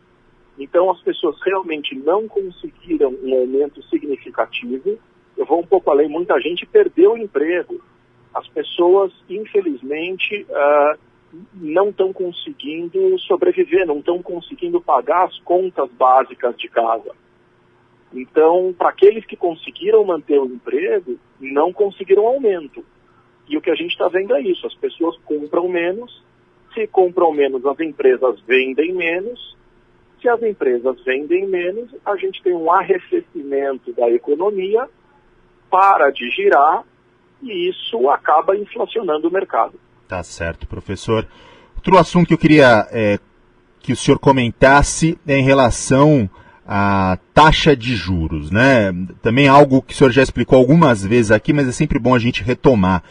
Então, 0.59 0.91
as 0.91 1.01
pessoas 1.01 1.37
realmente 1.45 1.95
não 1.95 2.27
conseguiram 2.27 3.15
um 3.23 3.35
aumento 3.35 3.83
significativo. 3.85 4.99
Eu 5.37 5.47
vou 5.47 5.61
um 5.61 5.67
pouco 5.67 5.91
além, 5.91 6.09
muita 6.09 6.41
gente 6.41 6.67
perdeu 6.67 7.13
o 7.13 7.19
emprego. 7.19 7.81
As 8.35 8.47
pessoas, 8.49 9.13
infelizmente, 9.29 10.45
uh, 10.51 10.99
não 11.55 11.91
estão 11.91 12.13
conseguindo 12.13 13.19
sobreviver, 13.21 13.87
não 13.87 13.99
estão 13.99 14.21
conseguindo 14.21 14.81
pagar 14.81 15.27
as 15.27 15.39
contas 15.41 15.89
básicas 15.93 16.57
de 16.57 16.69
casa. 16.69 17.15
Então, 18.13 18.75
para 18.77 18.89
aqueles 18.89 19.25
que 19.27 19.37
conseguiram 19.37 20.05
manter 20.05 20.39
o 20.39 20.47
emprego, 20.47 21.19
não 21.41 21.73
conseguiram 21.73 22.27
aumento. 22.27 22.85
E 23.49 23.57
o 23.57 23.61
que 23.61 23.71
a 23.71 23.75
gente 23.75 23.93
está 23.93 24.09
vendo 24.09 24.35
é 24.35 24.41
isso: 24.41 24.67
as 24.67 24.75
pessoas 24.75 25.17
compram 25.25 25.69
menos, 25.69 26.23
se 26.75 26.87
compram 26.87 27.33
menos, 27.33 27.65
as 27.67 27.81
empresas 27.81 28.41
vendem 28.47 28.93
menos, 28.95 29.57
se 30.21 30.29
as 30.29 30.43
empresas 30.43 31.03
vendem 31.05 31.47
menos, 31.47 31.91
a 32.05 32.17
gente 32.17 32.43
tem 32.43 32.55
um 32.55 32.71
arrefecimento 32.71 33.93
da 33.93 34.11
economia, 34.11 34.89
para 35.71 36.11
de 36.11 36.29
girar 36.31 36.85
e 37.43 37.69
isso 37.69 38.09
acaba 38.11 38.57
inflacionando 38.57 39.29
o 39.29 39.33
mercado. 39.33 39.79
Tá 40.09 40.23
certo, 40.23 40.67
professor. 40.67 41.27
Outro 41.77 41.99
assunto 41.99 42.29
que 42.29 42.35
eu 42.35 42.39
queria 42.39 42.87
é, 42.91 43.19
que 43.81 43.93
o 43.93 43.97
senhor 43.97 44.19
comentasse 44.19 45.19
é 45.27 45.37
em 45.37 45.45
relação 45.45 46.29
à 46.69 47.19
taxa 47.33 47.75
de 47.75 47.97
juros, 47.97 48.51
né? 48.51 48.95
Também 49.23 49.49
algo 49.49 49.81
que 49.81 49.95
o 49.95 49.97
senhor 49.97 50.11
já 50.11 50.23
explicou 50.23 50.59
algumas 50.59 51.03
vezes 51.03 51.31
aqui, 51.31 51.55
mas 51.55 51.67
é 51.67 51.73
sempre 51.73 51.99
bom 51.99 52.15
a 52.15 52.19
gente 52.19 52.45
retomar. 52.45 53.03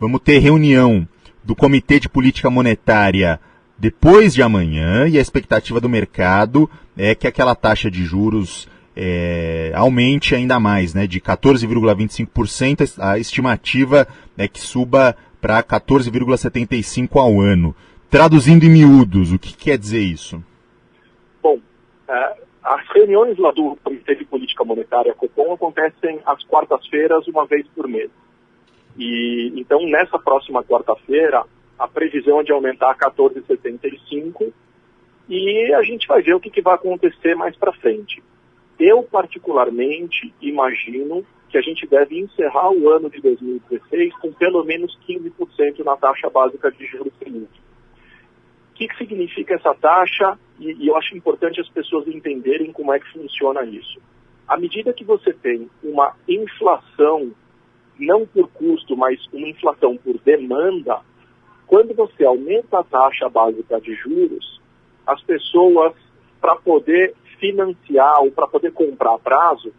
Vamos 0.00 0.20
ter 0.20 0.40
reunião 0.40 1.06
do 1.44 1.54
Comitê 1.54 2.00
de 2.00 2.08
Política 2.08 2.50
Monetária 2.50 3.38
depois 3.78 4.34
de 4.34 4.42
amanhã 4.42 5.06
e 5.06 5.16
a 5.16 5.20
expectativa 5.20 5.80
do 5.80 5.88
mercado 5.88 6.68
é 6.96 7.14
que 7.14 7.26
aquela 7.26 7.54
taxa 7.54 7.88
de 7.90 8.04
juros 8.04 8.68
é, 8.96 9.72
aumente 9.74 10.34
ainda 10.34 10.58
mais, 10.58 10.94
né, 10.94 11.06
de 11.06 11.20
14,25%, 11.20 12.98
a 12.98 13.18
estimativa 13.18 14.08
é 14.36 14.48
que 14.48 14.60
suba 14.60 15.16
para 15.40 15.62
14,75% 15.62 17.16
ao 17.16 17.40
ano. 17.40 17.74
Traduzindo 18.08 18.64
em 18.64 18.70
miúdos, 18.70 19.32
o 19.32 19.38
que 19.38 19.54
quer 19.54 19.76
dizer 19.76 20.00
isso? 20.00 20.42
Bom, 21.42 21.58
é, 22.08 22.43
as 22.64 22.88
reuniões 22.88 23.36
lá 23.36 23.50
do 23.50 23.76
Comitê 23.84 24.14
de 24.14 24.24
Política 24.24 24.64
Monetária, 24.64 25.14
COPOM, 25.14 25.52
acontecem 25.52 26.20
às 26.24 26.42
quartas-feiras, 26.44 27.28
uma 27.28 27.44
vez 27.44 27.66
por 27.68 27.86
mês. 27.86 28.10
E 28.96 29.52
então, 29.56 29.86
nessa 29.86 30.18
próxima 30.18 30.64
quarta-feira, 30.64 31.44
a 31.78 31.86
previsão 31.86 32.40
é 32.40 32.44
de 32.44 32.52
aumentar 32.52 32.90
a 32.90 33.10
14,75 33.10 34.50
e 35.28 35.74
a 35.74 35.82
gente 35.82 36.06
vai 36.06 36.22
ver 36.22 36.34
o 36.34 36.40
que, 36.40 36.50
que 36.50 36.62
vai 36.62 36.74
acontecer 36.74 37.34
mais 37.34 37.54
para 37.54 37.72
frente. 37.72 38.22
Eu, 38.78 39.02
particularmente, 39.02 40.32
imagino 40.40 41.24
que 41.50 41.58
a 41.58 41.60
gente 41.60 41.86
deve 41.86 42.18
encerrar 42.18 42.70
o 42.70 42.88
ano 42.88 43.10
de 43.10 43.20
2016 43.20 44.16
com 44.16 44.32
pelo 44.32 44.64
menos 44.64 44.98
15% 45.06 45.84
na 45.84 45.96
taxa 45.96 46.30
básica 46.30 46.70
de 46.70 46.86
juros 46.86 47.12
Selic. 47.18 47.48
O 48.74 48.76
que, 48.76 48.88
que 48.88 48.96
significa 48.96 49.54
essa 49.54 49.72
taxa? 49.72 50.36
E, 50.58 50.72
e 50.84 50.88
eu 50.88 50.96
acho 50.96 51.16
importante 51.16 51.60
as 51.60 51.68
pessoas 51.68 52.08
entenderem 52.08 52.72
como 52.72 52.92
é 52.92 52.98
que 52.98 53.08
funciona 53.12 53.64
isso. 53.64 54.00
À 54.48 54.56
medida 54.56 54.92
que 54.92 55.04
você 55.04 55.32
tem 55.32 55.70
uma 55.80 56.12
inflação, 56.28 57.30
não 58.00 58.26
por 58.26 58.48
custo, 58.48 58.96
mas 58.96 59.24
uma 59.32 59.46
inflação 59.46 59.96
por 59.96 60.18
demanda, 60.18 61.00
quando 61.68 61.94
você 61.94 62.24
aumenta 62.24 62.80
a 62.80 62.82
taxa 62.82 63.28
básica 63.28 63.80
de 63.80 63.94
juros, 63.94 64.60
as 65.06 65.22
pessoas, 65.22 65.94
para 66.40 66.56
poder 66.56 67.14
financiar 67.38 68.22
ou 68.22 68.32
para 68.32 68.48
poder 68.48 68.72
comprar 68.72 69.14
a 69.14 69.18
prazo, 69.20 69.72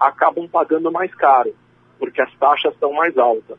acabam 0.00 0.48
pagando 0.48 0.90
mais 0.90 1.14
caro, 1.14 1.54
porque 1.96 2.20
as 2.20 2.34
taxas 2.38 2.74
estão 2.74 2.92
mais 2.92 3.16
altas. 3.16 3.56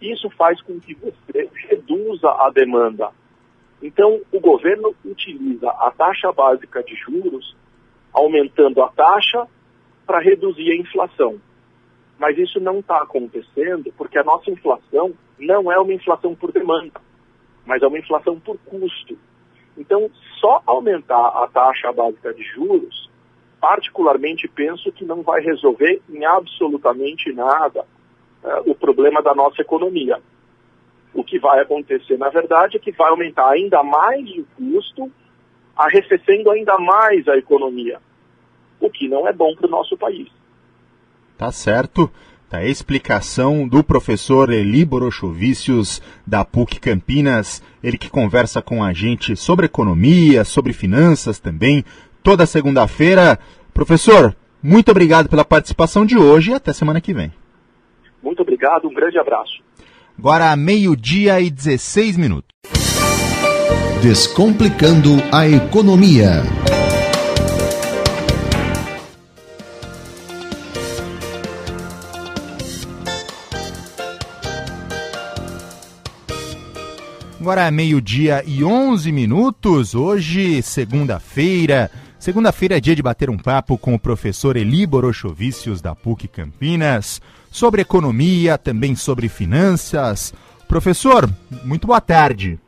Isso 0.00 0.30
faz 0.30 0.62
com 0.62 0.80
que 0.80 0.94
você 0.94 1.50
reduza 1.68 2.30
a 2.30 2.48
demanda. 2.48 3.10
Então, 3.82 4.20
o 4.32 4.40
governo 4.40 4.94
utiliza 5.04 5.70
a 5.70 5.90
taxa 5.90 6.32
básica 6.32 6.82
de 6.82 6.94
juros, 6.96 7.56
aumentando 8.12 8.82
a 8.82 8.88
taxa 8.88 9.46
para 10.06 10.20
reduzir 10.20 10.70
a 10.72 10.76
inflação. 10.76 11.40
Mas 12.18 12.36
isso 12.36 12.58
não 12.58 12.80
está 12.80 12.98
acontecendo 13.02 13.92
porque 13.96 14.18
a 14.18 14.24
nossa 14.24 14.50
inflação 14.50 15.14
não 15.38 15.70
é 15.70 15.78
uma 15.78 15.92
inflação 15.92 16.34
por 16.34 16.50
demanda, 16.50 17.00
mas 17.64 17.82
é 17.82 17.86
uma 17.86 17.98
inflação 17.98 18.40
por 18.40 18.58
custo. 18.58 19.16
Então, 19.76 20.10
só 20.40 20.60
aumentar 20.66 21.28
a 21.44 21.46
taxa 21.46 21.92
básica 21.92 22.34
de 22.34 22.42
juros, 22.42 23.08
particularmente 23.60 24.48
penso 24.48 24.90
que 24.90 25.04
não 25.04 25.22
vai 25.22 25.40
resolver 25.40 26.02
em 26.08 26.24
absolutamente 26.24 27.32
nada 27.32 27.82
uh, 28.42 28.70
o 28.70 28.74
problema 28.74 29.22
da 29.22 29.34
nossa 29.34 29.62
economia. 29.62 30.20
O 31.14 31.24
que 31.24 31.38
vai 31.38 31.60
acontecer, 31.60 32.16
na 32.18 32.28
verdade, 32.28 32.76
é 32.76 32.80
que 32.80 32.92
vai 32.92 33.10
aumentar 33.10 33.50
ainda 33.50 33.82
mais 33.82 34.28
o 34.30 34.44
custo, 34.56 35.10
arrefecendo 35.76 36.50
ainda 36.50 36.76
mais 36.78 37.26
a 37.28 37.36
economia, 37.36 37.98
o 38.80 38.90
que 38.90 39.08
não 39.08 39.26
é 39.26 39.32
bom 39.32 39.54
para 39.54 39.66
o 39.66 39.70
nosso 39.70 39.96
país. 39.96 40.28
Tá 41.36 41.50
certo. 41.52 42.10
Tá 42.50 42.58
a 42.58 42.64
explicação 42.64 43.68
do 43.68 43.84
professor 43.84 44.50
Eli 44.50 44.82
Borochovicius, 44.82 46.00
da 46.26 46.46
PUC 46.46 46.80
Campinas, 46.80 47.62
ele 47.84 47.98
que 47.98 48.08
conversa 48.08 48.62
com 48.62 48.82
a 48.82 48.90
gente 48.90 49.36
sobre 49.36 49.66
economia, 49.66 50.44
sobre 50.44 50.72
finanças 50.72 51.38
também, 51.38 51.84
toda 52.22 52.46
segunda-feira. 52.46 53.38
Professor, 53.74 54.34
muito 54.62 54.90
obrigado 54.90 55.28
pela 55.28 55.44
participação 55.44 56.06
de 56.06 56.16
hoje 56.16 56.50
e 56.50 56.54
até 56.54 56.72
semana 56.72 57.02
que 57.02 57.12
vem. 57.12 57.30
Muito 58.22 58.40
obrigado, 58.40 58.88
um 58.88 58.94
grande 58.94 59.18
abraço. 59.18 59.62
Agora, 60.18 60.56
meio-dia 60.56 61.40
e 61.40 61.48
16 61.48 62.18
minutos. 62.18 62.48
Descomplicando 64.02 65.10
a 65.30 65.48
economia. 65.48 66.42
Agora 77.40 77.70
meio-dia 77.70 78.42
e 78.44 78.64
11 78.64 79.12
minutos, 79.12 79.94
hoje, 79.94 80.60
segunda-feira. 80.62 81.92
Segunda-feira 82.18 82.76
é 82.76 82.80
dia 82.80 82.96
de 82.96 83.02
bater 83.02 83.30
um 83.30 83.38
papo 83.38 83.78
com 83.78 83.94
o 83.94 83.98
professor 83.98 84.56
Eli 84.56 84.84
Borochovicius, 84.84 85.80
da 85.80 85.94
PUC 85.94 86.26
Campinas, 86.26 87.22
sobre 87.48 87.80
economia, 87.80 88.58
também 88.58 88.96
sobre 88.96 89.28
finanças. 89.28 90.34
Professor, 90.66 91.30
muito 91.62 91.86
boa 91.86 92.00
tarde. 92.00 92.58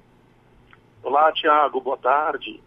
Olá, 1.03 1.33
Tiago, 1.33 1.81
boa 1.81 1.97
tarde. 1.97 2.61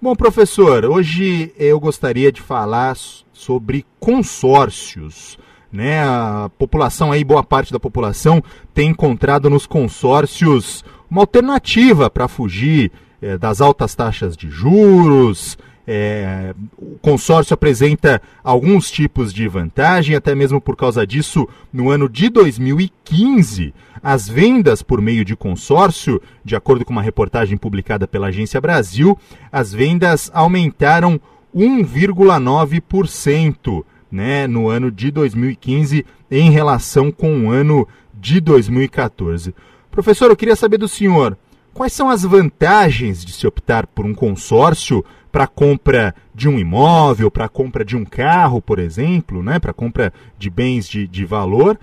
Bom, 0.00 0.14
professor, 0.14 0.84
hoje 0.84 1.54
eu 1.56 1.80
gostaria 1.80 2.30
de 2.30 2.42
falar 2.42 2.96
sobre 3.32 3.86
consórcios. 3.98 5.38
Né, 5.72 6.02
a 6.02 6.50
população 6.58 7.12
aí, 7.12 7.24
boa 7.24 7.44
parte 7.44 7.72
da 7.72 7.80
população, 7.80 8.42
tem 8.74 8.90
encontrado 8.90 9.48
nos 9.48 9.66
consórcios 9.66 10.84
uma 11.08 11.22
alternativa 11.22 12.10
para 12.10 12.28
fugir 12.28 12.90
é, 13.22 13.38
das 13.38 13.60
altas 13.60 13.94
taxas 13.94 14.36
de 14.36 14.50
juros. 14.50 15.56
É, 15.86 16.54
o 16.78 16.98
consórcio 17.00 17.54
apresenta 17.54 18.20
alguns 18.44 18.90
tipos 18.90 19.32
de 19.32 19.48
vantagem, 19.48 20.14
até 20.14 20.34
mesmo 20.34 20.60
por 20.60 20.76
causa 20.76 21.06
disso, 21.06 21.48
no 21.72 21.88
ano 21.90 22.06
de 22.08 22.28
2015, 22.28 23.72
as 24.02 24.28
vendas 24.28 24.82
por 24.82 25.00
meio 25.00 25.24
de 25.24 25.34
consórcio, 25.34 26.20
de 26.44 26.54
acordo 26.54 26.84
com 26.84 26.92
uma 26.92 27.02
reportagem 27.02 27.56
publicada 27.56 28.06
pela 28.06 28.26
Agência 28.28 28.60
Brasil, 28.60 29.18
as 29.50 29.72
vendas 29.72 30.30
aumentaram 30.32 31.20
1,9% 31.54 33.84
né, 34.10 34.46
no 34.46 34.68
ano 34.68 34.90
de 34.90 35.10
2015 35.10 36.04
em 36.30 36.50
relação 36.50 37.10
com 37.10 37.46
o 37.46 37.50
ano 37.50 37.86
de 38.14 38.40
2014. 38.40 39.54
Professor, 39.90 40.30
eu 40.30 40.36
queria 40.36 40.56
saber 40.56 40.78
do 40.78 40.88
senhor 40.88 41.36
quais 41.72 41.92
são 41.92 42.08
as 42.08 42.22
vantagens 42.22 43.24
de 43.24 43.32
se 43.32 43.46
optar 43.46 43.86
por 43.86 44.04
um 44.04 44.14
consórcio 44.14 45.04
para 45.30 45.46
compra 45.46 46.14
de 46.34 46.48
um 46.48 46.58
imóvel, 46.58 47.30
para 47.30 47.48
compra 47.48 47.84
de 47.84 47.96
um 47.96 48.04
carro, 48.04 48.60
por 48.60 48.78
exemplo, 48.78 49.42
né, 49.42 49.58
para 49.58 49.72
compra 49.72 50.12
de 50.38 50.50
bens 50.50 50.88
de, 50.88 51.06
de 51.06 51.24
valor. 51.24 51.78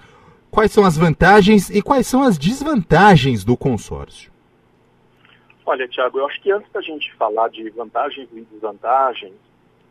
Quais 0.50 0.72
são 0.72 0.86
as 0.86 0.98
vantagens 0.98 1.70
e 1.70 1.82
quais 1.82 2.08
são 2.08 2.24
as 2.24 2.38
desvantagens 2.38 3.44
do 3.44 3.56
consórcio? 3.56 4.32
Olha, 5.66 5.88
Tiago, 5.88 6.20
eu 6.20 6.26
acho 6.26 6.42
que 6.42 6.52
antes 6.52 6.72
da 6.72 6.82
gente 6.82 7.14
falar 7.16 7.50
de 7.50 7.70
vantagens 7.72 8.30
e 8.34 8.42
desvantagens, 8.42 9.34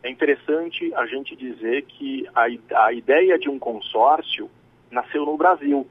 é 0.03 0.09
interessante 0.09 0.93
a 0.95 1.05
gente 1.05 1.35
dizer 1.35 1.83
que 1.83 2.27
a, 2.33 2.47
a 2.85 2.93
ideia 2.93 3.37
de 3.37 3.49
um 3.49 3.59
consórcio 3.59 4.49
nasceu 4.89 5.25
no 5.25 5.37
Brasil. 5.37 5.87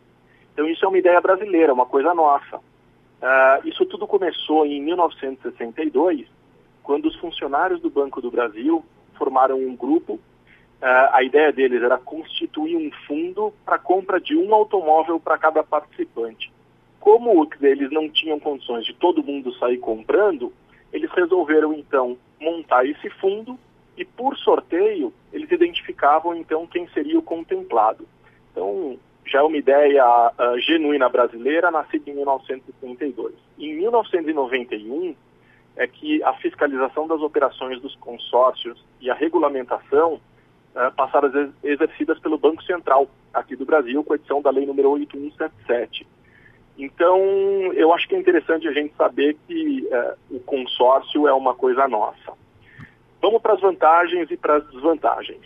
Então 0.52 0.66
isso 0.68 0.84
é 0.84 0.88
uma 0.88 0.98
ideia 0.98 1.20
brasileira, 1.20 1.72
uma 1.72 1.86
coisa 1.86 2.14
nossa. 2.14 2.56
Uh, 2.56 3.66
isso 3.68 3.84
tudo 3.86 4.06
começou 4.06 4.66
em 4.66 4.80
1962, 4.82 6.26
quando 6.86 7.06
os 7.06 7.16
funcionários 7.16 7.80
do 7.80 7.90
Banco 7.90 8.22
do 8.22 8.30
Brasil 8.30 8.84
formaram 9.18 9.58
um 9.58 9.74
grupo. 9.74 10.20
Uh, 10.80 11.10
a 11.10 11.24
ideia 11.24 11.52
deles 11.52 11.82
era 11.82 11.98
constituir 11.98 12.76
um 12.76 12.92
fundo 13.08 13.52
para 13.64 13.76
compra 13.76 14.20
de 14.20 14.36
um 14.36 14.54
automóvel 14.54 15.18
para 15.18 15.36
cada 15.36 15.64
participante. 15.64 16.52
Como 17.00 17.48
eles 17.60 17.90
não 17.90 18.08
tinham 18.08 18.38
condições 18.38 18.86
de 18.86 18.94
todo 18.94 19.22
mundo 19.22 19.52
sair 19.54 19.78
comprando, 19.78 20.52
eles 20.92 21.10
resolveram 21.10 21.74
então 21.74 22.16
montar 22.40 22.86
esse 22.86 23.10
fundo 23.10 23.58
e 23.96 24.04
por 24.04 24.36
sorteio 24.36 25.12
eles 25.32 25.50
identificavam 25.50 26.36
então 26.36 26.68
quem 26.68 26.86
seria 26.90 27.18
o 27.18 27.22
contemplado. 27.22 28.06
Então 28.52 28.96
já 29.24 29.40
é 29.40 29.42
uma 29.42 29.56
ideia 29.56 30.04
uh, 30.04 30.60
genuína 30.60 31.08
brasileira, 31.08 31.68
nascida 31.68 32.08
em 32.10 32.14
1932. 32.14 33.34
Em 33.58 33.74
1991 33.74 35.16
é 35.76 35.86
que 35.86 36.22
a 36.22 36.32
fiscalização 36.34 37.06
das 37.06 37.20
operações 37.20 37.80
dos 37.80 37.94
consórcios 37.96 38.82
e 39.00 39.10
a 39.10 39.14
regulamentação 39.14 40.14
uh, 40.14 40.92
passaram 40.96 41.28
a 41.28 41.32
ser 41.32 41.50
exercidas 41.62 42.18
pelo 42.18 42.38
Banco 42.38 42.62
Central 42.64 43.08
aqui 43.32 43.54
do 43.54 43.66
Brasil, 43.66 44.02
com 44.02 44.14
a 44.14 44.16
edição 44.16 44.40
da 44.40 44.50
Lei 44.50 44.64
número 44.64 44.90
8177. 44.90 46.06
Então, 46.78 47.18
eu 47.74 47.92
acho 47.92 48.08
que 48.08 48.14
é 48.14 48.18
interessante 48.18 48.68
a 48.68 48.72
gente 48.72 48.94
saber 48.96 49.36
que 49.46 49.86
uh, 49.90 50.36
o 50.36 50.40
consórcio 50.40 51.26
é 51.26 51.32
uma 51.32 51.54
coisa 51.54 51.86
nossa. 51.88 52.32
Vamos 53.20 53.40
para 53.40 53.54
as 53.54 53.60
vantagens 53.60 54.30
e 54.30 54.36
para 54.36 54.56
as 54.56 54.66
desvantagens. 54.70 55.40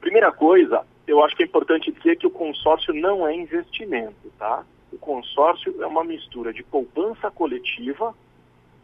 Primeira 0.00 0.30
coisa, 0.32 0.84
eu 1.06 1.22
acho 1.24 1.36
que 1.36 1.42
é 1.42 1.46
importante 1.46 1.92
dizer 1.92 2.16
que 2.16 2.26
o 2.26 2.30
consórcio 2.30 2.92
não 2.92 3.26
é 3.26 3.34
investimento, 3.34 4.30
tá? 4.38 4.64
O 4.92 4.98
consórcio 4.98 5.82
é 5.82 5.86
uma 5.86 6.04
mistura 6.04 6.52
de 6.52 6.62
poupança 6.62 7.30
coletiva, 7.30 8.14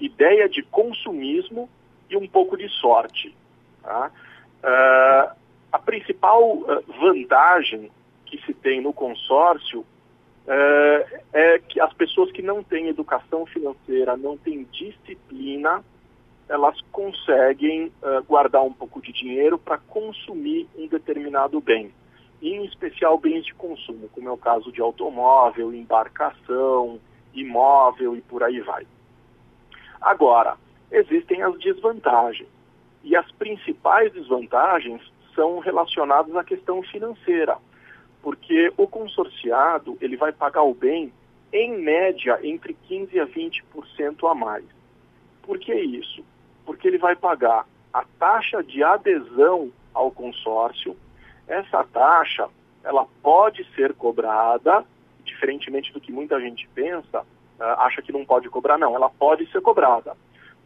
ideia 0.00 0.48
de 0.48 0.62
consumismo 0.62 1.68
e 2.08 2.16
um 2.16 2.26
pouco 2.26 2.56
de 2.56 2.68
sorte. 2.68 3.34
Tá? 3.82 4.10
Uh, 4.62 5.36
a 5.72 5.78
principal 5.78 6.42
uh, 6.42 6.84
vantagem 7.00 7.90
que 8.26 8.40
se 8.44 8.52
tem 8.54 8.80
no 8.80 8.92
consórcio 8.92 9.80
uh, 9.80 11.20
é 11.32 11.58
que 11.60 11.80
as 11.80 11.92
pessoas 11.94 12.30
que 12.32 12.42
não 12.42 12.62
têm 12.62 12.88
educação 12.88 13.46
financeira, 13.46 14.16
não 14.16 14.36
têm 14.36 14.66
disciplina, 14.72 15.84
elas 16.48 16.80
conseguem 16.90 17.92
guardar 18.26 18.64
um 18.64 18.72
pouco 18.72 19.00
de 19.00 19.12
dinheiro 19.12 19.56
para 19.56 19.78
consumir 19.78 20.68
um 20.76 20.88
determinado 20.88 21.60
bem 21.60 21.92
em 22.42 22.64
especial 22.64 23.18
bens 23.18 23.44
de 23.44 23.54
consumo, 23.54 24.08
como 24.08 24.28
é 24.28 24.32
o 24.32 24.36
caso 24.36 24.72
de 24.72 24.80
automóvel, 24.80 25.74
embarcação, 25.74 26.98
imóvel 27.34 28.16
e 28.16 28.20
por 28.20 28.42
aí 28.42 28.60
vai. 28.60 28.86
Agora, 30.00 30.56
existem 30.90 31.42
as 31.42 31.58
desvantagens. 31.58 32.48
E 33.02 33.16
as 33.16 33.30
principais 33.32 34.12
desvantagens 34.12 35.00
são 35.34 35.58
relacionadas 35.58 36.34
à 36.36 36.44
questão 36.44 36.82
financeira, 36.82 37.56
porque 38.22 38.72
o 38.76 38.86
consorciado 38.86 39.96
ele 40.00 40.16
vai 40.16 40.32
pagar 40.32 40.62
o 40.62 40.74
bem 40.74 41.12
em 41.52 41.78
média 41.78 42.38
entre 42.42 42.74
15 42.74 43.18
a 43.18 43.26
20% 43.26 44.30
a 44.30 44.34
mais. 44.34 44.64
Por 45.42 45.58
que 45.58 45.74
isso? 45.74 46.22
Porque 46.64 46.86
ele 46.86 46.98
vai 46.98 47.16
pagar 47.16 47.66
a 47.92 48.04
taxa 48.18 48.62
de 48.62 48.82
adesão 48.82 49.72
ao 49.92 50.10
consórcio, 50.10 50.96
essa 51.48 51.82
taxa, 51.84 52.48
ela 52.84 53.06
pode 53.22 53.64
ser 53.74 53.92
cobrada, 53.94 54.84
diferentemente 55.24 55.92
do 55.92 56.00
que 56.00 56.12
muita 56.12 56.40
gente 56.40 56.68
pensa, 56.74 57.24
acha 57.64 58.02
que 58.02 58.12
não 58.12 58.24
pode 58.24 58.48
cobrar, 58.48 58.78
não, 58.78 58.94
ela 58.94 59.10
pode 59.10 59.50
ser 59.50 59.60
cobrada. 59.60 60.16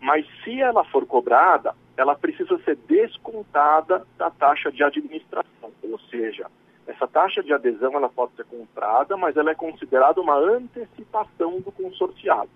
Mas 0.01 0.27
se 0.43 0.61
ela 0.61 0.85
for 0.85 1.07
cobrada, 1.07 1.75
ela 1.97 2.15
precisa 2.15 2.59
ser 2.59 2.77
descontada 2.89 4.07
da 4.19 4.31
taxa 4.31 4.71
de 4.71 4.83
administração. 4.83 5.71
Ou 5.83 5.99
seja, 6.11 6.47
essa 6.87 7.07
taxa 7.07 7.43
de 7.43 7.53
adesão 7.53 7.95
ela 7.95 8.09
pode 8.09 8.35
ser 8.35 8.45
comprada, 8.45 9.17
mas 9.17 9.37
ela 9.37 9.51
é 9.51 9.55
considerada 9.55 10.21
uma 10.21 10.37
antecipação 10.37 11.61
do 11.61 11.73
consorciado. 11.73 12.51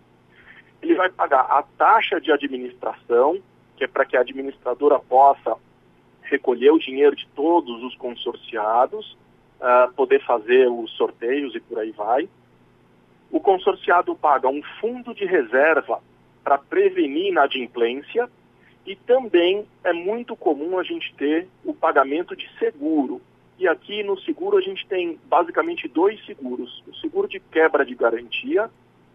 ele 0.83 0.95
vai 0.95 1.11
pagar 1.11 1.41
a 1.41 1.63
taxa 1.77 2.21
de 2.21 2.31
administração, 2.31 3.41
que 3.77 3.85
é 3.85 3.89
para 3.89 4.05
que 4.05 4.17
a 4.17 4.21
administradora 4.21 4.99
possa 4.99 5.57
recolher 6.23 6.71
o 6.71 6.79
dinheiro 6.79 7.17
de 7.17 7.27
todos 7.29 7.83
os 7.83 7.97
consorciados, 7.97 9.17
uh, 9.61 9.93
poder 9.95 10.25
fazer 10.25 10.69
os 10.69 10.91
sorteios 10.97 11.55
e 11.55 11.61
por 11.61 11.79
aí 11.79 11.91
vai. 11.93 12.29
O 13.31 13.41
consorciado 13.41 14.15
paga 14.15 14.49
um 14.49 14.63
fundo 14.81 15.15
de 15.15 15.25
reserva 15.25 16.01
para 16.43 16.59
prevenir 16.59 17.27
inadimplência 17.27 18.29
e 18.87 18.97
também 18.97 19.67
é 19.85 19.93
muito 19.93 20.35
comum 20.35 20.79
a 20.79 20.83
gente 20.83 21.15
ter 21.15 21.47
o 21.65 21.75
pagamento 21.75 22.35
de 22.35 22.49
seguro. 22.59 23.21
E 23.59 23.69
aqui 23.69 24.03
no 24.03 24.19
seguro 24.21 24.57
a 24.57 24.61
gente 24.61 24.87
tem 24.87 25.19
basicamente 25.27 25.87
dois 25.87 26.25
seguros: 26.25 26.83
o 26.87 26.95
seguro 26.97 27.29
de 27.29 27.39
quebra 27.39 27.85
de 27.85 27.95
garantia 27.95 28.71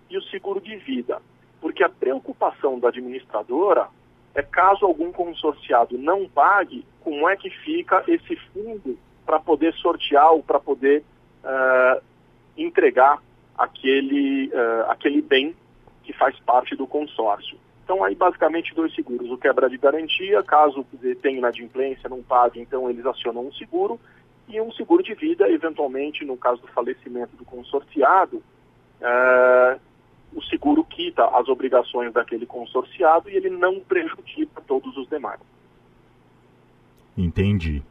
e 0.10 0.18
o 0.18 0.22
seguro 0.24 0.62
de 0.62 0.76
vida. 0.76 1.20
Porque 1.60 1.84
a 1.84 1.90
preocupação 1.90 2.80
da 2.80 2.90
administradora 2.90 3.88
é 4.36 4.44
caso 4.44 4.86
algum 4.86 5.12
consorciado 5.12 5.98
não 5.98 6.28
pague, 6.28 6.86
como 7.02 7.28
é 7.28 7.36
que 7.36 7.50
fica 7.50 8.04
esse 8.08 8.36
fundo 8.52 8.98
para 9.26 9.40
poder 9.40 9.74
sortear 9.76 10.34
ou 10.34 10.44
para 10.44 10.60
poder 10.60 11.04
uh, 11.44 12.04
entregar 12.58 13.22
aquele, 13.58 14.48
uh, 14.48 14.90
aquele 14.90 15.22
bem 15.22 15.56
que 16.04 16.14
faz 16.14 16.38
parte 16.40 16.76
do 16.76 16.86
consórcio. 16.86 17.58
Então, 17.84 18.04
aí, 18.04 18.16
basicamente, 18.16 18.74
dois 18.74 18.94
seguros. 18.96 19.30
O 19.30 19.38
quebra 19.38 19.70
de 19.70 19.78
garantia, 19.78 20.42
caso 20.44 20.86
tenha 21.22 21.38
inadimplência, 21.38 22.10
não 22.10 22.24
pague, 22.24 22.60
então 22.60 22.90
eles 22.90 23.06
acionam 23.06 23.46
um 23.46 23.52
seguro. 23.54 24.00
E 24.48 24.60
um 24.60 24.72
seguro 24.72 25.04
de 25.04 25.14
vida, 25.14 25.50
eventualmente, 25.50 26.26
no 26.26 26.38
caso 26.38 26.62
do 26.62 26.68
falecimento 26.68 27.36
do 27.36 27.46
consorciado, 27.46 28.42
é, 29.02 29.80
o 30.34 30.42
seguro 30.44 30.84
quita 30.84 31.26
as 31.26 31.48
obrigações 31.48 32.12
daquele 32.14 32.46
consorciado 32.46 33.30
e 33.30 33.36
ele 33.36 33.50
não 33.50 33.80
prejudica 33.80 34.62
todos 34.68 34.96
os 34.98 35.08
demais. 35.08 35.40
Entendi. 37.18 37.84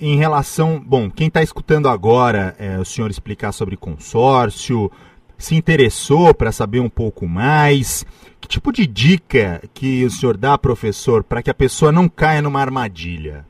Em 0.00 0.16
relação. 0.16 0.80
Bom, 0.80 1.10
quem 1.10 1.26
está 1.26 1.42
escutando 1.42 1.86
agora 1.86 2.56
é, 2.58 2.78
o 2.78 2.84
senhor 2.86 3.10
explicar 3.10 3.52
sobre 3.52 3.76
consórcio, 3.76 4.90
se 5.36 5.54
interessou 5.54 6.34
para 6.34 6.50
saber 6.50 6.80
um 6.80 6.88
pouco 6.88 7.26
mais. 7.26 8.06
Que 8.40 8.48
tipo 8.48 8.72
de 8.72 8.86
dica 8.86 9.60
que 9.74 10.02
o 10.06 10.10
senhor 10.10 10.38
dá, 10.38 10.56
professor, 10.56 11.22
para 11.22 11.42
que 11.42 11.50
a 11.50 11.54
pessoa 11.54 11.92
não 11.92 12.08
caia 12.08 12.40
numa 12.40 12.62
armadilha? 12.62 13.44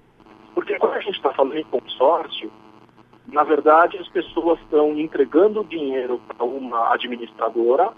Porque 0.53 0.77
quando 0.79 0.95
a 0.95 1.01
gente 1.01 1.15
está 1.15 1.33
falando 1.35 1.57
em 1.57 1.65
consórcio, 1.67 2.51
na 3.29 3.45
verdade 3.45 3.97
as 3.99 4.09
pessoas 4.09 4.59
estão 4.63 4.99
entregando 4.99 5.65
dinheiro 5.65 6.21
para 6.27 6.45
uma 6.45 6.93
administradora 6.93 7.93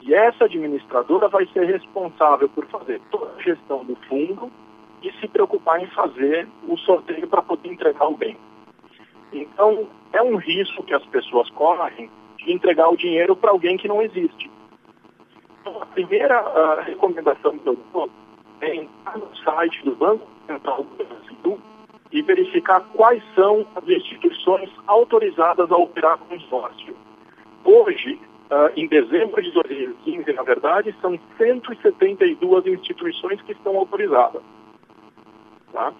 e 0.00 0.14
essa 0.14 0.46
administradora 0.46 1.28
vai 1.28 1.46
ser 1.52 1.66
responsável 1.66 2.48
por 2.48 2.66
fazer 2.68 3.02
toda 3.10 3.32
a 3.36 3.42
gestão 3.42 3.84
do 3.84 3.96
fundo 4.08 4.50
e 5.06 5.20
se 5.20 5.28
preocupar 5.28 5.80
em 5.80 5.86
fazer 5.86 6.48
o 6.66 6.76
sorteio 6.78 7.28
para 7.28 7.40
poder 7.40 7.68
entregar 7.68 8.08
o 8.08 8.16
bem. 8.16 8.36
Então, 9.32 9.88
é 10.12 10.20
um 10.20 10.36
risco 10.36 10.82
que 10.82 10.94
as 10.94 11.04
pessoas 11.06 11.48
correm 11.50 12.10
de 12.38 12.52
entregar 12.52 12.88
o 12.88 12.96
dinheiro 12.96 13.36
para 13.36 13.50
alguém 13.50 13.76
que 13.76 13.86
não 13.86 14.02
existe. 14.02 14.50
Então, 15.60 15.80
a 15.80 15.86
primeira 15.86 16.42
uh, 16.42 16.82
recomendação 16.82 17.56
que 17.58 17.68
eu 17.68 17.78
dou 17.92 18.10
é 18.60 18.74
entrar 18.74 19.18
no 19.18 19.36
site 19.36 19.84
do 19.84 19.94
Banco 19.94 20.26
Central 20.46 20.84
do 20.84 21.04
Brasil 21.04 21.60
e 22.10 22.22
verificar 22.22 22.80
quais 22.94 23.22
são 23.34 23.66
as 23.76 23.88
instituições 23.88 24.70
autorizadas 24.86 25.70
a 25.70 25.76
operar 25.76 26.18
consórcio. 26.18 26.96
Hoje, 27.64 28.18
uh, 28.50 28.72
em 28.76 28.88
dezembro 28.88 29.40
de 29.40 29.52
2015, 29.52 30.32
na 30.32 30.42
verdade, 30.42 30.94
são 31.00 31.18
172 31.36 32.66
instituições 32.66 33.40
que 33.42 33.52
estão 33.52 33.76
autorizadas. 33.76 34.42
Tá? 35.76 35.92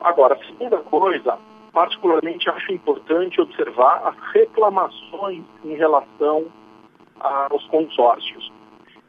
Agora, 0.00 0.34
a 0.34 0.44
segunda 0.44 0.78
coisa 0.78 1.38
particularmente 1.72 2.50
acho 2.50 2.72
importante 2.72 3.40
observar 3.40 4.02
as 4.08 4.16
reclamações 4.32 5.44
em 5.64 5.76
relação 5.76 6.46
aos 7.20 7.64
consórcios. 7.68 8.52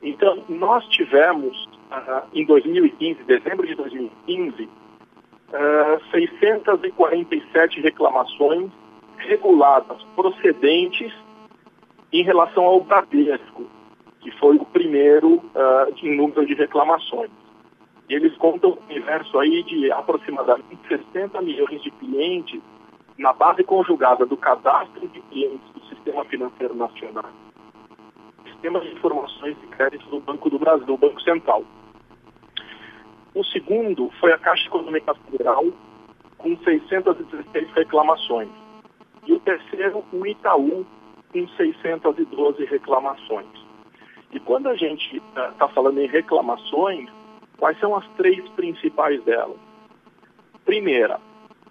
Então, 0.03 0.43
nós 0.47 0.85
tivemos, 0.89 1.65
uh, 1.91 2.21
em 2.35 2.45
2015, 2.45 3.23
dezembro 3.23 3.65
de 3.65 3.73
2015, 3.73 4.63
uh, 4.63 6.11
647 6.11 7.81
reclamações 7.81 8.69
reguladas 9.17 10.03
procedentes 10.15 11.11
em 12.13 12.23
relação 12.23 12.63
ao 12.63 12.81
Bradesco, 12.81 13.65
que 14.19 14.29
foi 14.37 14.57
o 14.57 14.65
primeiro 14.65 15.37
uh, 15.37 15.91
em 16.03 16.15
número 16.15 16.45
de 16.45 16.53
reclamações. 16.53 17.40
E 18.11 18.13
eles 18.13 18.35
contam 18.35 18.71
um 18.71 18.91
universo 18.91 19.39
aí 19.39 19.63
de 19.63 19.89
aproximadamente 19.89 20.77
60 20.85 21.41
milhões 21.43 21.81
de 21.81 21.89
clientes 21.91 22.61
na 23.17 23.31
base 23.31 23.63
conjugada 23.63 24.25
do 24.25 24.35
cadastro 24.35 25.07
de 25.07 25.21
clientes 25.21 25.65
do 25.73 25.79
Sistema 25.85 26.25
Financeiro 26.25 26.75
Nacional, 26.75 27.31
Sistema 28.43 28.81
de 28.81 28.91
Informações 28.91 29.57
de 29.61 29.67
Crédito 29.67 30.09
do 30.09 30.19
Banco 30.19 30.49
do 30.49 30.59
Brasil, 30.59 30.85
do 30.85 30.97
Banco 30.97 31.21
Central. 31.21 31.63
O 33.33 33.45
segundo 33.45 34.11
foi 34.19 34.33
a 34.33 34.37
Caixa 34.37 34.67
Econômica 34.67 35.13
Federal, 35.13 35.63
com 36.37 36.57
616 36.57 37.71
reclamações. 37.71 38.49
E 39.25 39.31
o 39.31 39.39
terceiro, 39.39 40.03
o 40.11 40.27
Itaú, 40.27 40.85
com 41.31 41.47
612 41.47 42.65
reclamações. 42.65 43.47
E 44.33 44.39
quando 44.41 44.67
a 44.67 44.75
gente 44.75 45.15
está 45.55 45.65
uh, 45.65 45.69
falando 45.69 46.01
em 46.01 46.07
reclamações, 46.07 47.09
Quais 47.61 47.79
são 47.79 47.95
as 47.95 48.07
três 48.17 48.43
principais 48.55 49.23
delas? 49.23 49.59
Primeira, 50.65 51.19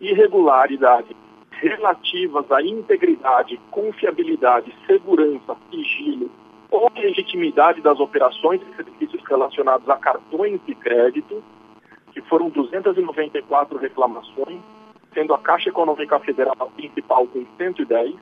irregularidades 0.01 1.17
relativas 1.51 2.49
à 2.53 2.63
integridade, 2.63 3.61
confiabilidade, 3.73 4.73
segurança, 4.87 5.57
sigilo 5.69 6.31
ou 6.71 6.89
legitimidade 6.95 7.81
das 7.81 7.99
operações 7.99 8.63
e 8.63 8.77
serviços 8.77 9.21
relacionados 9.29 9.89
a 9.91 9.97
cartões 9.97 10.61
de 10.65 10.77
crédito, 10.77 11.43
que 12.13 12.21
foram 12.21 12.51
294 12.51 13.77
reclamações, 13.77 14.61
sendo 15.13 15.35
a 15.35 15.39
Caixa 15.39 15.71
Econômica 15.71 16.21
Federal 16.21 16.55
a 16.61 16.67
principal 16.67 17.27
com 17.27 17.45
110. 17.59 18.15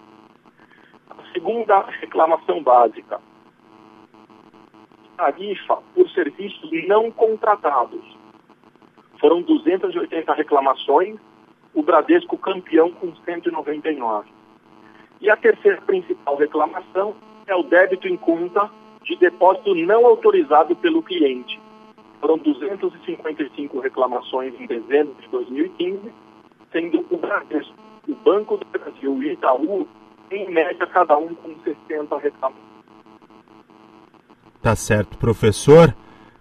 A 1.11 1.33
segunda 1.35 1.81
reclamação 2.00 2.62
básica, 2.62 3.20
tarifa 5.18 5.78
por 5.94 6.09
serviços 6.11 6.70
não 6.87 7.11
contratados. 7.11 8.16
Foram 9.20 9.42
280 9.42 10.33
reclamações, 10.33 11.18
o 11.74 11.83
Bradesco 11.83 12.38
campeão 12.38 12.92
com 12.92 13.12
199. 13.24 14.28
E 15.20 15.28
a 15.28 15.37
terceira 15.37 15.83
principal 15.83 16.37
reclamação 16.37 17.16
é 17.48 17.54
o 17.54 17.64
débito 17.64 18.07
em 18.07 18.16
conta 18.16 18.70
de 19.02 19.16
depósito 19.16 19.74
não 19.74 20.07
autorizado 20.07 20.76
pelo 20.76 21.02
cliente. 21.02 21.61
Foram 22.20 22.38
255 22.38 23.81
reclamações 23.81 24.54
em 24.61 24.66
dezembro 24.66 25.14
de 25.20 25.28
2015, 25.28 26.12
sendo 26.70 27.04
o 27.11 27.16
Bradesco, 27.16 27.74
o 28.09 28.14
Banco 28.14 28.57
do 28.57 28.66
Brasil 28.66 29.22
e 29.22 29.33
Itaú, 29.33 29.88
em 30.31 30.48
média, 30.50 30.87
cada 30.87 31.16
um 31.16 31.35
com 31.35 31.54
60 31.64 32.18
reclamações. 32.18 32.67
Tá 34.62 34.75
certo, 34.75 35.16
professor. 35.18 35.94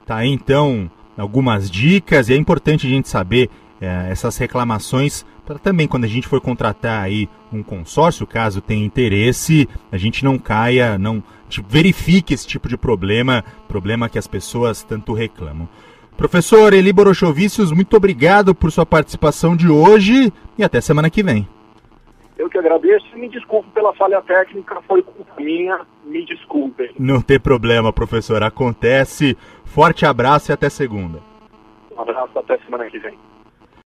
Tá 0.06 0.18
aí 0.18 0.30
então 0.30 0.90
algumas 1.18 1.70
dicas 1.70 2.30
e 2.30 2.34
é 2.34 2.38
importante 2.38 2.88
a 2.88 2.90
gente 2.90 3.10
saber 3.10 3.50
é, 3.82 4.08
essas 4.10 4.38
reclamações 4.38 5.26
para 5.46 5.58
também 5.58 5.88
quando 5.88 6.04
a 6.04 6.08
gente 6.08 6.28
for 6.28 6.42
contratar 6.42 7.02
aí 7.02 7.30
um 7.54 7.64
consórcio, 7.64 8.28
caso 8.28 8.60
tenha 8.60 8.86
interesse, 8.86 9.68
a 9.90 9.98
gente 9.98 10.26
não 10.26 10.38
caia, 10.38 10.98
não 10.98 11.24
tipo, 11.48 11.70
verifique 11.70 12.34
esse 12.34 12.46
tipo 12.46 12.68
de 12.68 12.76
problema, 12.76 13.46
problema 13.66 14.10
que 14.10 14.20
as 14.20 14.28
pessoas 14.28 14.84
tanto 14.84 15.14
reclamam. 15.14 15.70
Professor 16.18 16.74
Eli 16.74 16.92
Borochovicius, 16.92 17.72
muito 17.72 17.96
obrigado 17.96 18.54
por 18.54 18.72
sua 18.72 18.86
participação 18.86 19.56
de 19.56 19.70
hoje 19.70 20.34
e 20.58 20.64
até 20.64 20.82
semana 20.82 21.10
que 21.10 21.24
vem. 21.24 21.48
Eu 22.38 22.50
que 22.50 22.58
agradeço 22.58 23.06
e 23.16 23.20
me 23.20 23.30
desculpo 23.30 23.70
pela 23.72 23.94
falha 23.96 24.22
técnica, 24.22 24.80
foi 24.88 25.02
culpa 25.02 25.34
minha, 25.38 25.82
me 26.06 26.24
desculpem. 26.26 26.92
Não 27.00 27.20
tem 27.20 27.40
problema, 27.40 27.92
professor, 27.92 28.44
acontece. 28.44 29.36
Forte 29.66 30.06
abraço 30.06 30.52
e 30.52 30.54
até 30.54 30.70
segunda. 30.70 31.20
Um 31.96 32.02
abraço, 32.02 32.38
até 32.38 32.58
semana 32.60 32.90
que 32.90 33.00
vem. 33.00 33.18